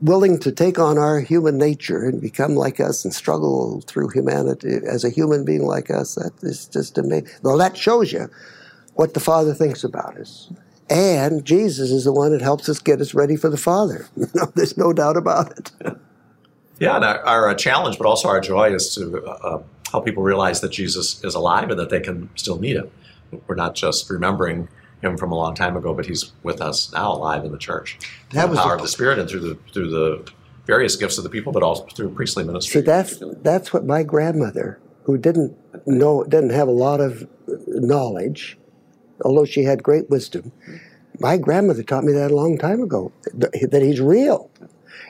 willing 0.00 0.38
to 0.40 0.52
take 0.52 0.78
on 0.78 0.98
our 0.98 1.20
human 1.20 1.58
nature 1.58 2.04
and 2.08 2.20
become 2.20 2.54
like 2.54 2.80
us 2.80 3.04
and 3.04 3.14
struggle 3.14 3.82
through 3.82 4.08
humanity 4.08 4.78
as 4.86 5.04
a 5.04 5.10
human 5.10 5.44
being 5.44 5.66
like 5.66 5.90
us, 5.90 6.14
that 6.14 6.32
is 6.42 6.66
just 6.66 6.96
amazing. 6.98 7.28
Well, 7.42 7.58
that 7.58 7.76
shows 7.76 8.12
you 8.12 8.30
what 8.94 9.14
the 9.14 9.20
Father 9.20 9.54
thinks 9.54 9.84
about 9.84 10.16
us. 10.16 10.50
And 10.88 11.44
Jesus 11.44 11.90
is 11.90 12.04
the 12.04 12.12
one 12.12 12.32
that 12.32 12.42
helps 12.42 12.68
us 12.68 12.80
get 12.80 13.00
us 13.00 13.14
ready 13.14 13.36
for 13.36 13.48
the 13.48 13.56
Father. 13.56 14.08
There's 14.54 14.76
no 14.76 14.92
doubt 14.92 15.16
about 15.16 15.56
it. 15.58 15.72
Yeah, 16.80 16.96
and 16.96 17.04
our, 17.04 17.20
our, 17.20 17.48
uh, 17.50 17.54
challenge, 17.54 17.98
but 17.98 18.06
also 18.06 18.28
our 18.28 18.40
joy, 18.40 18.74
is 18.74 18.94
to 18.94 19.24
uh, 19.24 19.30
uh, 19.30 19.62
help 19.90 20.04
people 20.06 20.22
realize 20.22 20.62
that 20.62 20.72
Jesus 20.72 21.22
is 21.22 21.34
alive 21.34 21.70
and 21.70 21.78
that 21.78 21.90
they 21.90 22.00
can 22.00 22.30
still 22.36 22.58
meet 22.58 22.76
him. 22.76 22.90
We're 23.46 23.54
not 23.54 23.74
just 23.74 24.10
remembering 24.10 24.68
him 25.02 25.16
from 25.16 25.32
a 25.32 25.34
long 25.34 25.54
time 25.54 25.76
ago, 25.76 25.94
but 25.94 26.06
he's 26.06 26.32
with 26.42 26.60
us 26.60 26.92
now, 26.92 27.12
alive 27.12 27.44
in 27.44 27.52
the 27.52 27.58
church. 27.58 27.98
That 28.32 28.48
was 28.48 28.58
the 28.58 28.62
power 28.62 28.76
of 28.76 28.82
the 28.82 28.88
Spirit 28.88 29.18
and 29.18 29.28
through 29.28 29.40
the 29.40 29.54
through 29.72 29.90
the 29.90 30.30
various 30.66 30.96
gifts 30.96 31.18
of 31.18 31.24
the 31.24 31.30
people, 31.30 31.52
but 31.52 31.62
also 31.62 31.84
through 31.86 32.10
priestly 32.10 32.44
ministry. 32.44 32.80
See, 32.80 32.84
that's 32.84 33.22
that's 33.42 33.72
what 33.72 33.84
my 33.84 34.02
grandmother, 34.02 34.78
who 35.04 35.18
didn't 35.18 35.56
know, 35.86 36.24
didn't 36.24 36.50
have 36.50 36.68
a 36.68 36.72
lot 36.72 37.00
of 37.00 37.28
knowledge, 37.66 38.58
although 39.24 39.44
she 39.44 39.64
had 39.64 39.82
great 39.82 40.10
wisdom. 40.10 40.52
My 41.18 41.36
grandmother 41.36 41.82
taught 41.82 42.04
me 42.04 42.12
that 42.12 42.30
a 42.30 42.36
long 42.36 42.56
time 42.56 42.82
ago 42.82 43.12
that 43.34 43.82
he's 43.82 44.00
real, 44.00 44.50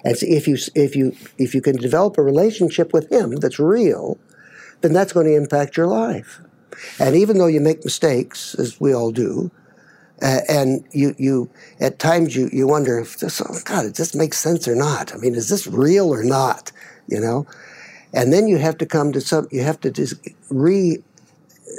and 0.04 0.16
so 0.16 0.26
if 0.28 0.46
you 0.48 0.56
if 0.74 0.96
you 0.96 1.14
if 1.38 1.54
you 1.54 1.60
can 1.60 1.76
develop 1.76 2.18
a 2.18 2.22
relationship 2.22 2.92
with 2.92 3.10
him 3.10 3.36
that's 3.36 3.58
real, 3.58 4.18
then 4.80 4.92
that's 4.92 5.12
going 5.12 5.26
to 5.26 5.36
impact 5.36 5.76
your 5.76 5.86
life. 5.86 6.40
And 6.98 7.14
even 7.16 7.38
though 7.38 7.46
you 7.46 7.60
make 7.60 7.84
mistakes, 7.84 8.54
as 8.54 8.80
we 8.80 8.94
all 8.94 9.10
do, 9.10 9.50
uh, 10.22 10.40
and 10.48 10.84
you, 10.92 11.14
you, 11.18 11.50
at 11.80 11.98
times 11.98 12.36
you, 12.36 12.50
you 12.52 12.66
wonder 12.66 12.98
if 12.98 13.18
this, 13.18 13.40
oh 13.40 13.58
God, 13.64 13.82
does 13.82 13.96
this 13.96 14.14
make 14.14 14.34
sense 14.34 14.68
or 14.68 14.74
not? 14.74 15.14
I 15.14 15.16
mean, 15.16 15.34
is 15.34 15.48
this 15.48 15.66
real 15.66 16.12
or 16.12 16.22
not? 16.22 16.72
You 17.08 17.20
know? 17.20 17.46
And 18.12 18.32
then 18.32 18.46
you 18.46 18.58
have 18.58 18.76
to 18.78 18.86
come 18.86 19.12
to 19.12 19.20
some, 19.20 19.48
you 19.50 19.62
have 19.62 19.80
to 19.80 19.90
just 19.90 20.14
re 20.50 21.02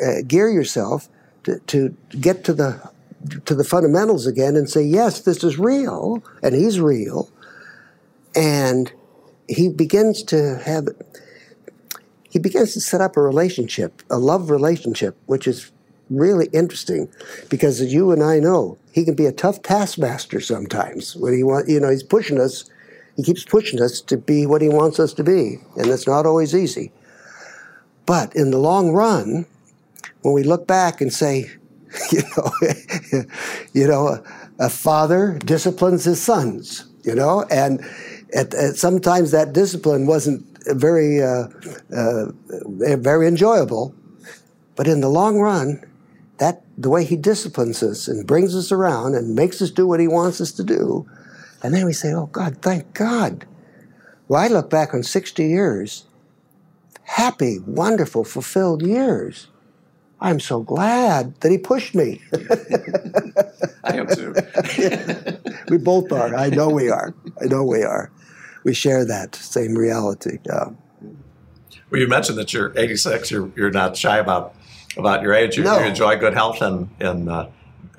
uh, 0.04 0.22
gear 0.26 0.50
yourself 0.50 1.10
to, 1.44 1.60
to 1.68 1.96
get 2.20 2.44
to 2.46 2.54
the, 2.54 2.82
to 3.46 3.54
the 3.54 3.64
fundamentals 3.64 4.26
again 4.26 4.56
and 4.56 4.70
say, 4.70 4.82
yes, 4.82 5.22
this 5.22 5.44
is 5.44 5.60
real, 5.60 6.24
and 6.42 6.56
he's 6.56 6.80
real. 6.80 7.30
And 8.36 8.92
he 9.48 9.70
begins 9.70 10.24
to 10.24 10.58
have, 10.60 10.88
he 12.30 12.40
begins 12.40 12.74
to 12.74 12.80
set 12.80 13.02
up 13.02 13.18
a 13.18 13.22
relationship, 13.22 14.02
a 14.10 14.18
love 14.18 14.50
relationship, 14.50 15.18
which 15.26 15.48
is 15.48 15.72
really 16.12 16.48
interesting 16.54 17.10
because 17.50 17.82
as 17.82 17.94
you 17.94 18.12
and 18.12 18.22
I 18.24 18.40
know, 18.40 18.78
he 18.92 19.06
can 19.06 19.16
be 19.16 19.26
a 19.26 19.32
tough 19.32 19.62
taskmaster 19.62 20.40
sometimes 20.42 21.16
when 21.16 21.34
he 21.34 21.44
want, 21.44 21.70
you 21.70 21.80
know, 21.80 21.90
he's 21.90 22.04
pushing 22.04 22.40
us. 22.40 22.70
He 23.16 23.24
keeps 23.24 23.44
pushing 23.44 23.82
us 23.82 24.00
to 24.02 24.18
be 24.18 24.46
what 24.46 24.62
he 24.62 24.70
wants 24.70 25.00
us 25.00 25.14
to 25.14 25.24
be, 25.24 25.60
and 25.76 25.88
it's 25.88 26.08
not 26.08 26.26
always 26.26 26.56
easy. 26.56 26.92
But 28.06 28.36
in 28.36 28.52
the 28.52 28.58
long 28.58 28.92
run, 28.92 29.46
when 30.22 30.34
we 30.34 30.44
look 30.44 30.68
back 30.68 31.02
and 31.02 31.14
say, 31.14 31.50
you 32.12 32.22
know, 32.38 32.52
you 33.74 33.88
know, 33.88 34.08
a, 34.08 34.24
a 34.60 34.70
father 34.70 35.38
disciplines 35.40 36.06
his 36.06 36.22
sons, 36.22 36.86
you 37.04 37.16
know, 37.16 37.46
and 37.50 37.82
at, 38.34 38.54
at 38.54 38.76
sometimes 38.76 39.32
that 39.32 39.54
discipline 39.54 40.08
wasn't 40.08 40.46
very, 40.68 41.22
uh, 41.22 41.48
uh, 41.96 42.26
very 42.98 43.28
enjoyable. 43.28 43.94
But 44.76 44.88
in 44.88 45.02
the 45.02 45.10
long 45.10 45.38
run, 45.40 45.84
the 46.82 46.90
way 46.90 47.06
he 47.06 47.16
disciplines 47.16 47.84
us 47.84 48.08
and 48.08 48.26
brings 48.26 48.56
us 48.56 48.72
around 48.72 49.14
and 49.16 49.36
makes 49.36 49.62
us 49.62 49.70
do 49.70 49.86
what 49.86 50.00
he 50.00 50.08
wants 50.08 50.42
us 50.42 50.52
to 50.54 50.64
do. 50.64 51.08
And 51.62 51.74
then 51.74 51.86
we 51.86 51.94
say, 51.94 52.14
oh 52.14 52.26
God, 52.28 52.58
thank 52.62 52.94
God. 52.94 53.46
Well, 54.28 54.42
I 54.42 54.48
look 54.48 54.70
back 54.70 54.94
on 54.94 55.04
60 55.04 55.44
years, 55.44 56.06
happy, 57.04 57.60
wonderful, 57.60 58.24
fulfilled 58.24 58.82
years. 58.82 59.48
I'm 60.20 60.40
so 60.40 60.62
glad 60.62 61.40
that 61.42 61.52
he 61.52 61.58
pushed 61.58 61.94
me. 61.94 62.22
I 63.84 63.98
am 63.98 64.08
too. 64.08 64.36
we 65.70 65.78
both 65.78 66.12
are. 66.12 66.36
I 66.36 66.50
know 66.50 66.70
we 66.70 66.90
are. 66.90 67.14
I 67.42 67.46
know 67.46 67.64
we 67.64 67.84
are. 67.84 68.12
We 68.64 68.74
share 68.74 69.04
that 69.06 69.36
same 69.36 69.76
reality. 69.76 70.38
Yeah. 70.46 70.70
Well, 71.90 72.00
you 72.00 72.08
mentioned 72.08 72.38
that 72.38 72.54
you're 72.54 72.72
86. 72.78 73.32
You're, 73.32 73.52
you're 73.56 73.72
not 73.72 73.98
shy 73.98 74.18
about 74.18 74.56
about 74.98 75.22
your 75.22 75.34
age. 75.34 75.58
You, 75.58 75.64
no. 75.64 75.80
you 75.80 75.86
enjoy 75.86 76.18
good 76.18 76.34
health 76.34 76.62
and, 76.62 76.90
and 77.00 77.30
uh, 77.30 77.48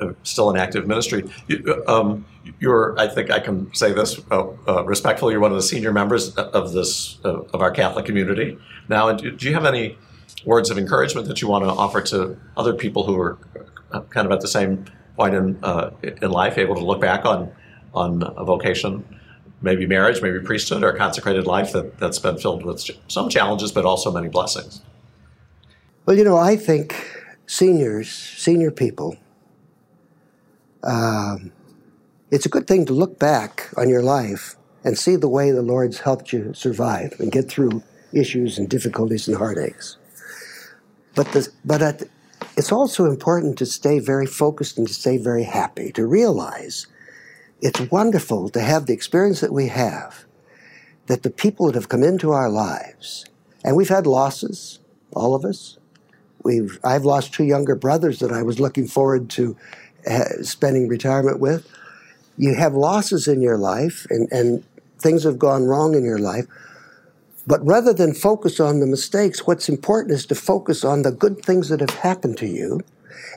uh, 0.00 0.12
still 0.22 0.50
in 0.50 0.57
active 0.57 0.87
ministry. 0.87 1.24
You, 1.46 1.85
um, 1.87 2.26
are 2.64 2.98
I 2.98 3.07
think 3.09 3.31
I 3.31 3.40
can 3.40 3.72
say 3.74 3.92
this 3.92 4.20
uh, 4.31 4.48
uh, 4.66 4.85
respectfully, 4.85 5.33
you're 5.33 5.40
one 5.40 5.52
of 5.52 5.57
the 5.57 5.62
senior 5.62 5.92
members 5.92 6.35
of 6.37 6.72
this, 6.72 7.18
uh, 7.24 7.42
of 7.52 7.61
our 7.61 7.70
Catholic 7.70 8.05
community. 8.05 8.59
Now, 8.88 9.12
do, 9.12 9.31
do 9.31 9.48
you 9.48 9.55
have 9.55 9.64
any 9.64 9.96
words 10.44 10.70
of 10.70 10.78
encouragement 10.78 11.28
that 11.28 11.40
you 11.40 11.48
want 11.48 11.64
to 11.64 11.70
offer 11.70 12.00
to 12.00 12.37
other 12.57 12.74
people 12.74 13.05
who 13.05 13.18
are 13.20 13.38
uh, 13.92 14.00
kind 14.02 14.26
of 14.26 14.33
at 14.33 14.40
the 14.40 14.48
same 14.48 14.87
point 15.16 15.35
in, 15.35 15.59
in 16.22 16.31
life, 16.31 16.59
able 16.59 16.74
to 16.74 16.85
look 16.85 17.00
back 17.00 17.24
on, 17.24 17.52
on 17.94 18.22
a 18.22 18.44
vocation? 18.44 19.05
Maybe 19.61 19.87
marriage, 19.87 20.20
maybe 20.20 20.40
priesthood, 20.40 20.83
or 20.83 20.90
a 20.90 20.98
consecrated 20.98 21.46
life 21.46 21.72
that, 21.72 21.98
that's 21.98 22.18
been 22.18 22.38
filled 22.38 22.64
with 22.64 22.90
some 23.07 23.28
challenges, 23.28 23.70
but 23.70 23.85
also 23.85 24.11
many 24.11 24.28
blessings. 24.28 24.83
Well, 26.05 26.17
you 26.17 26.25
know, 26.25 26.37
I 26.37 26.57
think 26.57 26.97
seniors, 27.47 28.11
senior 28.11 28.73
people, 28.73 29.17
um, 30.83 31.53
it's 32.33 32.45
a 32.45 32.49
good 32.49 32.67
thing 32.67 32.87
to 32.87 32.93
look 32.93 33.21
back 33.21 33.69
on 33.77 33.88
your 33.88 34.03
life 34.03 34.57
and 34.83 34.99
see 34.99 35.15
the 35.15 35.29
way 35.29 35.53
the 35.53 35.62
Lord's 35.62 36.01
helped 36.01 36.33
you 36.33 36.55
survive 36.55 37.15
and 37.21 37.31
get 37.31 37.49
through 37.49 37.85
issues 38.12 38.59
and 38.59 38.69
difficulties 38.69 39.29
and 39.29 39.37
heartaches. 39.37 39.97
But 41.15 41.31
the, 41.31 41.49
but 41.65 41.83
at, 41.83 42.03
it's 42.57 42.73
also 42.73 43.05
important 43.05 43.57
to 43.59 43.67
stay 43.67 44.01
very 44.01 44.27
focused 44.27 44.79
and 44.79 44.88
to 44.88 44.95
stay 44.95 45.19
very 45.19 45.45
happy, 45.45 45.93
to 45.93 46.05
realize 46.05 46.88
it's 47.61 47.93
wonderful 47.93 48.49
to 48.49 48.61
have 48.61 48.87
the 48.87 48.93
experience 48.93 49.41
that 49.41 49.53
we 49.53 49.69
have, 49.69 50.25
that 51.07 51.23
the 51.23 51.31
people 51.31 51.67
that 51.67 51.77
have 51.77 51.88
come 51.88 52.03
into 52.03 52.33
our 52.33 52.49
lives, 52.49 53.25
and 53.65 53.77
we've 53.77 53.88
had 53.88 54.05
losses, 54.05 54.81
all 55.12 55.37
of 55.37 55.45
us. 55.45 55.79
We've, 56.44 56.78
I've 56.85 57.05
lost 57.05 57.33
two 57.33 57.44
younger 57.44 57.74
brothers 57.74 58.18
that 58.20 58.33
I 58.33 58.42
was 58.42 58.61
looking 58.61 58.87
forward 58.87 59.31
to 59.31 59.57
uh, 60.09 60.42
spending 60.42 60.88
retirement 60.88 61.38
with. 61.38 61.70
You 62.37 62.55
have 62.55 62.74
losses 62.74 63.28
in 63.28 63.40
your 63.42 63.59
life, 63.59 64.07
and, 64.11 64.31
and 64.33 64.64
things 64.98 65.24
have 65.24 65.38
gone 65.38 65.64
wrong 65.64 65.94
in 65.94 66.05
your 66.05 66.18
life. 66.18 66.46
But 67.46 67.64
rather 67.66 67.92
than 67.92 68.14
focus 68.14 68.61
on 68.61 68.81
the 68.81 68.87
mistakes, 68.87 69.46
what's 69.46 69.68
important 69.68 70.14
is 70.14 70.26
to 70.26 70.35
focus 70.35 70.85
on 70.85 71.02
the 71.02 71.11
good 71.11 71.44
things 71.44 71.68
that 71.68 71.81
have 71.81 71.90
happened 71.90 72.38
to 72.38 72.46
you 72.46 72.81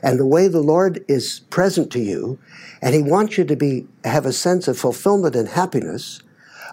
and 0.02 0.18
the 0.18 0.26
way 0.26 0.48
the 0.48 0.60
Lord 0.60 1.04
is 1.08 1.40
present 1.50 1.90
to 1.92 2.00
you, 2.00 2.38
and 2.82 2.94
He 2.94 3.02
wants 3.02 3.38
you 3.38 3.44
to 3.44 3.56
be 3.56 3.86
have 4.04 4.26
a 4.26 4.32
sense 4.32 4.68
of 4.68 4.78
fulfillment 4.78 5.34
and 5.34 5.48
happiness. 5.48 6.22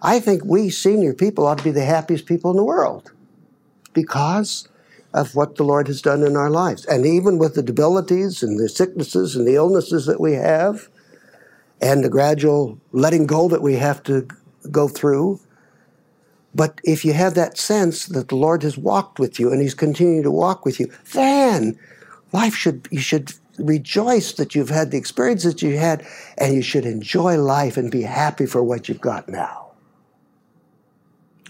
I 0.01 0.19
think 0.19 0.43
we 0.45 0.69
senior 0.69 1.13
people 1.13 1.45
ought 1.45 1.57
to 1.59 1.63
be 1.63 1.71
the 1.71 1.85
happiest 1.85 2.25
people 2.25 2.51
in 2.51 2.57
the 2.57 2.63
world 2.63 3.11
because 3.93 4.67
of 5.13 5.36
what 5.36 5.56
the 5.56 5.63
Lord 5.63 5.88
has 5.88 6.02
done 6.02 6.23
in 6.23 6.36
our 6.36 6.49
lives. 6.49 6.86
And 6.86 7.06
even 7.06 7.38
with 7.38 7.56
the 7.56 7.63
debilities 7.63 8.41
and 8.41 8.60
the 8.60 8.67
sicknesses 8.67 9.36
and 9.36 9.47
the 9.47 9.56
illnesses 9.56 10.06
that 10.06 10.19
we 10.19 10.34
have, 10.34 10.89
and 11.84 12.02
the 12.02 12.10
gradual 12.10 12.80
letting 12.93 13.26
go 13.28 13.49
that 13.49 13.62
we 13.62 13.76
have 13.76 14.02
to 14.04 14.26
go 14.71 14.88
through. 14.88 15.39
But 16.56 16.80
if 16.84 17.04
you 17.04 17.12
have 17.12 17.34
that 17.36 17.58
sense 17.58 18.06
that 18.06 18.30
the 18.30 18.38
Lord 18.38 18.63
has 18.63 18.78
walked 18.78 19.19
with 19.19 19.38
you 19.38 19.52
and 19.52 19.62
He's 19.62 19.73
continuing 19.73 20.23
to 20.23 20.32
walk 20.32 20.65
with 20.65 20.80
you, 20.80 20.89
then 21.12 21.78
life 22.32 22.56
should 22.56 22.88
you 22.89 22.99
should 22.99 23.34
rejoice 23.60 24.32
that 24.34 24.56
you've 24.56 24.69
had 24.69 24.91
the 24.91 24.97
experience 24.97 25.43
that 25.43 25.62
you 25.62 25.78
had, 25.78 26.08
and 26.38 26.56
you 26.56 26.62
should 26.62 26.86
enjoy 26.86 27.38
life 27.38 27.76
and 27.76 27.91
be 27.91 28.02
happy 28.04 28.45
for 28.45 28.63
what 28.63 28.88
you've 28.88 29.02
got 29.02 29.28
now. 29.28 29.71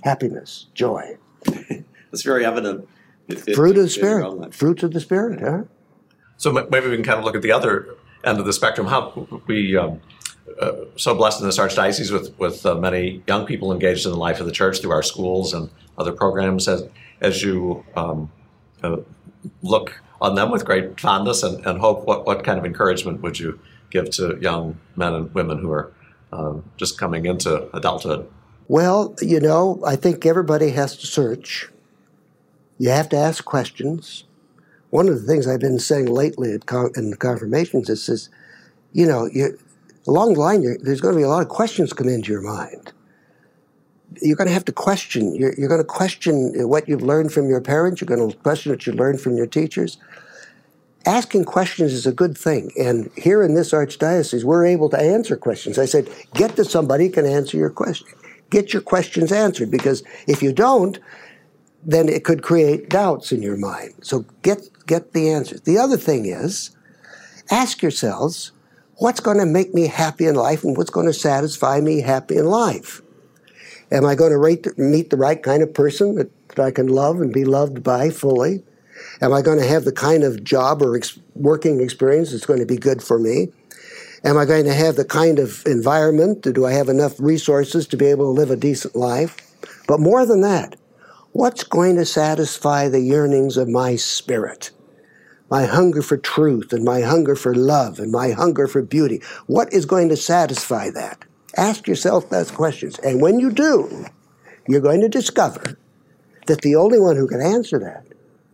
Happiness, 0.04 0.65
joy. 0.73 1.17
it's 1.45 2.23
very 2.23 2.43
evident. 2.43 2.89
It, 3.27 3.55
Fruit 3.55 3.77
of 3.77 3.83
the 3.83 3.89
Spirit. 3.89 4.53
Fruits 4.53 4.83
of 4.83 4.91
the 4.91 4.99
Spirit, 4.99 5.39
huh? 5.41 5.63
So 6.38 6.51
maybe 6.51 6.88
we 6.88 6.95
can 6.95 7.03
kind 7.03 7.19
of 7.19 7.25
look 7.25 7.36
at 7.36 7.41
the 7.41 7.51
other 7.51 7.95
end 8.23 8.39
of 8.39 8.45
the 8.45 8.53
spectrum. 8.53 8.88
How 8.88 9.27
we 9.47 9.77
um, 9.77 10.01
uh, 10.59 10.71
so 10.97 11.15
blessed 11.15 11.41
in 11.41 11.45
this 11.45 11.57
archdiocese 11.57 12.12
with 12.12 12.38
with 12.38 12.65
uh, 12.65 12.75
many 12.75 13.23
young 13.27 13.45
people 13.45 13.71
engaged 13.71 14.05
in 14.05 14.12
the 14.12 14.17
life 14.17 14.39
of 14.39 14.45
the 14.45 14.51
church 14.51 14.81
through 14.81 14.91
our 14.91 15.03
schools 15.03 15.53
and 15.53 15.69
other 15.97 16.12
programs. 16.12 16.67
As 16.67 16.83
as 17.21 17.43
you 17.43 17.86
um, 17.95 18.31
uh, 18.83 18.97
look 19.62 20.01
on 20.21 20.36
them 20.36 20.51
with 20.51 20.65
great 20.65 20.99
fondness 20.99 21.43
and, 21.43 21.65
and 21.65 21.79
hope, 21.79 22.05
what 22.05 22.25
what 22.25 22.43
kind 22.43 22.59
of 22.59 22.65
encouragement 22.65 23.21
would 23.21 23.39
you 23.39 23.59
give 23.89 24.09
to 24.12 24.38
young 24.41 24.77
men 24.95 25.13
and 25.13 25.33
women 25.33 25.59
who 25.59 25.71
are 25.71 25.93
um, 26.31 26.63
just 26.77 26.97
coming 26.97 27.25
into 27.25 27.73
adulthood? 27.75 28.27
Well, 28.67 29.15
you 29.21 29.39
know, 29.39 29.81
I 29.86 29.95
think 29.95 30.25
everybody 30.25 30.71
has 30.71 30.97
to 30.97 31.07
search. 31.07 31.69
You 32.77 32.89
have 32.89 33.09
to 33.09 33.17
ask 33.17 33.45
questions. 33.45 34.25
One 34.89 35.07
of 35.09 35.19
the 35.19 35.27
things 35.27 35.47
I've 35.47 35.59
been 35.59 35.79
saying 35.79 36.07
lately 36.07 36.57
con- 36.59 36.91
in 36.95 37.12
the 37.12 37.17
confirmations 37.17 37.89
is, 37.89 38.07
is 38.09 38.29
you 38.91 39.07
know, 39.07 39.29
along 40.07 40.33
the 40.33 40.39
line, 40.39 40.62
there's 40.81 41.01
going 41.01 41.15
to 41.15 41.19
be 41.19 41.23
a 41.23 41.29
lot 41.29 41.41
of 41.41 41.49
questions 41.49 41.93
come 41.93 42.07
into 42.07 42.31
your 42.31 42.41
mind. 42.41 42.93
You're 44.21 44.36
going 44.36 44.47
to 44.47 44.53
have 44.53 44.65
to 44.65 44.71
question. 44.71 45.36
You're, 45.36 45.53
you're 45.57 45.69
going 45.69 45.81
to 45.81 45.88
question 45.88 46.53
what 46.69 46.88
you've 46.88 47.01
learned 47.01 47.31
from 47.31 47.49
your 47.49 47.62
parents. 47.62 47.99
You're 47.99 48.15
going 48.15 48.31
to 48.31 48.38
question 48.38 48.71
what 48.71 48.86
you 48.86 48.93
learned 48.93 49.19
from 49.19 49.36
your 49.36 49.47
teachers. 49.47 49.97
Asking 51.05 51.43
questions 51.43 51.91
is 51.91 52.05
a 52.05 52.13
good 52.13 52.38
thing. 52.38 52.71
And 52.79 53.09
here 53.17 53.43
in 53.43 53.55
this 53.55 53.71
archdiocese, 53.71 54.43
we're 54.43 54.65
able 54.65 54.89
to 54.89 54.99
answer 54.99 55.36
questions. 55.36 55.79
I 55.79 55.86
said, 55.86 56.07
get 56.33 56.55
to 56.55 56.63
somebody 56.63 57.07
who 57.07 57.13
can 57.13 57.25
answer 57.25 57.57
your 57.57 57.71
question. 57.71 58.07
Get 58.51 58.71
your 58.71 58.83
questions 58.83 59.31
answered 59.31 59.71
because 59.71 60.03
if 60.27 60.43
you 60.43 60.53
don't, 60.53 60.99
then 61.85 62.09
it 62.09 62.23
could 62.23 62.41
create 62.41 62.89
doubts 62.89 63.31
in 63.31 63.41
your 63.41 63.57
mind. 63.57 63.93
So 64.01 64.25
get, 64.41 64.61
get 64.87 65.13
the 65.13 65.29
answers. 65.29 65.61
The 65.61 65.77
other 65.77 65.97
thing 65.97 66.25
is, 66.25 66.75
ask 67.51 67.81
yourselves, 67.81 68.51
what's 68.97 69.19
going 69.19 69.37
to 69.37 69.45
make 69.45 69.73
me 69.73 69.87
happy 69.87 70.25
in 70.25 70.35
life 70.35 70.63
and 70.63 70.77
what's 70.77 70.89
going 70.89 71.07
to 71.07 71.13
satisfy 71.13 71.79
me 71.79 72.01
happy 72.01 72.37
in 72.37 72.45
life? 72.45 73.01
Am 73.91 74.05
I 74.05 74.15
going 74.15 74.31
to 74.31 74.73
meet 74.77 75.09
the 75.09 75.17
right 75.17 75.41
kind 75.41 75.61
of 75.61 75.73
person 75.73 76.15
that, 76.15 76.31
that, 76.49 76.63
I 76.63 76.71
can 76.71 76.87
love 76.87 77.21
and 77.21 77.31
be 77.31 77.45
loved 77.45 77.83
by 77.83 78.09
fully? 78.09 78.63
Am 79.21 79.33
I 79.33 79.41
going 79.41 79.59
to 79.59 79.67
have 79.67 79.85
the 79.85 79.91
kind 79.91 80.23
of 80.23 80.43
job 80.43 80.81
or 80.81 80.95
ex- 80.95 81.19
working 81.35 81.81
experience 81.81 82.31
that's 82.31 82.45
going 82.45 82.59
to 82.59 82.65
be 82.65 82.77
good 82.77 83.03
for 83.03 83.19
me? 83.19 83.49
Am 84.23 84.37
I 84.37 84.45
going 84.45 84.65
to 84.65 84.73
have 84.73 84.95
the 84.95 85.05
kind 85.05 85.37
of 85.37 85.63
environment? 85.65 86.41
Do 86.41 86.65
I 86.65 86.71
have 86.71 86.87
enough 86.87 87.19
resources 87.19 87.85
to 87.87 87.97
be 87.97 88.05
able 88.05 88.25
to 88.25 88.39
live 88.39 88.51
a 88.51 88.55
decent 88.55 88.95
life? 88.95 89.37
But 89.87 89.99
more 89.99 90.25
than 90.25 90.41
that, 90.41 90.75
what's 91.33 91.63
going 91.63 91.97
to 91.97 92.05
satisfy 92.05 92.87
the 92.87 93.01
yearnings 93.01 93.57
of 93.57 93.67
my 93.67 93.95
spirit? 93.95 94.71
my 95.53 95.65
hunger 95.65 96.01
for 96.01 96.17
truth 96.17 96.73
and 96.73 96.83
my 96.83 97.01
hunger 97.01 97.35
for 97.35 97.53
love 97.53 97.99
and 97.99 98.11
my 98.11 98.31
hunger 98.31 98.67
for 98.67 98.81
beauty. 98.81 99.21
What 99.45 99.71
is 99.71 99.85
going 99.85 100.09
to 100.09 100.17
satisfy 100.17 100.89
that? 100.89 101.25
Ask 101.55 101.87
yourself 101.87 102.27
those 102.27 102.49
questions. 102.49 102.97
And 102.99 103.21
when 103.21 103.39
you 103.39 103.51
do, 103.51 104.07
you're 104.67 104.81
going 104.81 105.01
to 105.01 105.09
discover 105.09 105.77
that 106.47 106.61
the 106.61 106.75
only 106.75 106.99
one 106.99 107.17
who 107.17 107.27
can 107.27 107.39
answer 107.39 107.77
that 107.77 108.03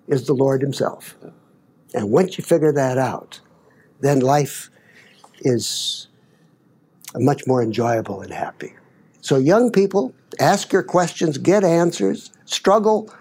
is 0.09 0.27
the 0.27 0.33
Lord 0.33 0.61
Himself. 0.61 1.15
And 1.93 2.11
once 2.11 2.37
you 2.37 2.43
figure 2.43 2.73
that 2.73 2.97
out, 2.97 3.39
then 4.01 4.19
life 4.19 4.69
is 5.39 6.07
much 7.15 7.47
more 7.47 7.63
enjoyable 7.63 8.19
and 8.19 8.33
happy. 8.33 8.73
So, 9.21 9.37
young 9.37 9.71
people, 9.71 10.13
ask 10.39 10.71
your 10.71 10.83
questions, 10.83 11.37
get 11.37 11.63
answers, 11.63 12.31
struggle, 12.45 13.13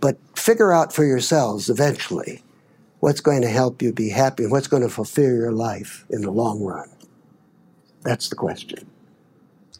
but 0.00 0.18
figure 0.36 0.72
out 0.72 0.92
for 0.92 1.04
yourselves 1.04 1.70
eventually 1.70 2.42
what's 3.04 3.20
going 3.20 3.42
to 3.42 3.48
help 3.48 3.82
you 3.82 3.92
be 3.92 4.08
happy, 4.08 4.44
and 4.44 4.50
what's 4.50 4.66
going 4.66 4.82
to 4.82 4.88
fulfill 4.88 5.30
your 5.30 5.52
life 5.52 6.06
in 6.08 6.22
the 6.22 6.30
long 6.30 6.62
run? 6.62 6.88
That's 8.00 8.30
the 8.30 8.34
question. 8.34 8.86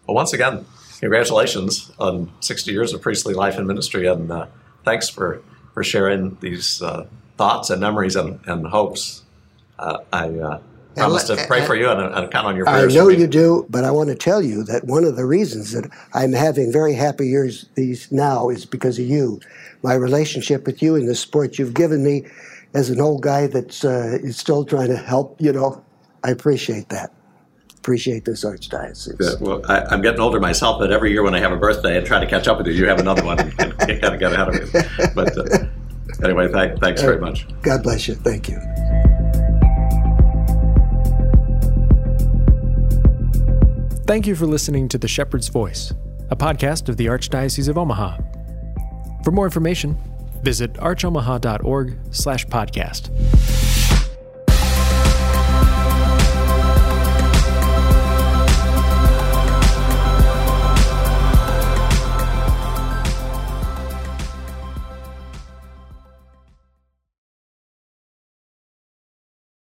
Well, 0.07 0.15
once 0.15 0.35
again, 0.35 0.67
congratulations 1.01 1.91
on 1.99 2.31
60 2.41 2.71
years 2.71 2.93
of 2.93 3.01
priestly 3.01 3.33
life 3.33 3.57
and 3.57 3.67
ministry, 3.67 4.07
and 4.07 4.31
uh, 4.31 4.47
thanks 4.85 5.09
for, 5.09 5.43
for 5.73 5.83
sharing 5.83 6.37
these 6.41 6.83
uh, 6.83 7.07
thoughts 7.39 7.71
and 7.71 7.81
memories 7.81 8.15
and, 8.15 8.41
and 8.45 8.67
hopes. 8.67 9.23
Uh, 9.79 9.99
I 10.13 10.29
uh, 10.29 10.61
promise 10.95 11.25
to 11.25 11.37
pray 11.47 11.65
for 11.65 11.75
you 11.75 11.89
and, 11.89 12.15
and 12.15 12.31
count 12.31 12.47
on 12.47 12.57
your 12.57 12.67
prayers. 12.67 12.95
I 12.95 12.99
know 12.99 13.09
you 13.09 13.27
do, 13.27 13.67
but 13.69 13.85
I 13.85 13.91
want 13.91 14.09
to 14.11 14.15
tell 14.15 14.43
you 14.43 14.65
that 14.65 14.85
one 14.85 15.05
of 15.05 15.17
the 15.17 15.25
reasons 15.25 15.73
that 15.73 15.91
I'm 16.13 16.33
having 16.33 16.73
very 16.73 16.95
happy 16.95 17.29
years 17.29 17.67
these 17.75 18.11
now 18.11 18.49
is 18.49 18.65
because 18.65 18.99
of 18.99 19.07
you. 19.07 19.41
My 19.83 19.95
relationship 19.95 20.67
with 20.67 20.83
you 20.83 20.97
and 20.97 21.09
the 21.09 21.15
support 21.15 21.59
you've 21.59 21.75
given 21.75 22.03
me 22.05 22.27
as 22.75 22.91
an 22.91 23.01
old 23.01 23.23
guy 23.23 23.47
that's 23.47 23.85
uh, 23.85 24.19
is 24.23 24.37
still 24.37 24.65
trying 24.65 24.89
to 24.89 24.97
help, 24.97 25.41
you 25.41 25.53
know, 25.53 25.83
I 26.25 26.31
appreciate 26.31 26.89
that. 26.89 27.13
Appreciate 27.77 28.25
this 28.25 28.45
archdiocese. 28.45 29.17
Yeah, 29.21 29.47
well, 29.47 29.61
I, 29.69 29.93
am 29.93 30.01
getting 30.01 30.21
older 30.21 30.41
myself, 30.41 30.79
but 30.79 30.91
every 30.91 31.13
year 31.13 31.23
when 31.23 31.35
I 31.35 31.39
have 31.41 31.53
a 31.53 31.57
birthday, 31.57 31.99
I 31.99 32.01
try 32.01 32.19
to 32.19 32.27
catch 32.27 32.49
up 32.49 32.57
with 32.57 32.67
you. 32.67 32.73
You 32.73 32.87
have 32.87 32.99
another 32.99 33.23
one, 33.23 33.39
and, 33.41 33.61
and 33.61 33.77
kind 33.79 34.05
of 34.05 34.19
get 34.19 34.33
ahead 34.33 34.49
of 34.49 34.75
me. 34.75 34.81
But 35.15 35.37
uh, 35.37 35.67
anyway, 36.25 36.51
th- 36.51 36.79
thanks 36.79 37.03
very 37.03 37.21
much. 37.21 37.47
God 37.61 37.83
bless 37.83 38.09
you. 38.09 38.15
Thank 38.15 38.49
you. 38.49 39.14
Thank 44.07 44.27
you 44.27 44.37
for 44.37 44.45
listening 44.47 44.89
to 44.91 44.99
The 44.99 45.09
Shepherd's 45.09 45.49
Voice, 45.49 45.95
a 46.29 46.37
podcast 46.37 46.91
of 46.91 46.99
the 46.99 47.07
Archdiocese 47.07 47.71
of 47.71 47.79
Omaha. 47.79 48.19
For 49.25 49.31
more 49.31 49.47
information, 49.47 49.97
visit 50.43 50.75
archomaha.org 50.75 51.97
slash 52.11 52.45
podcast. 52.47 53.64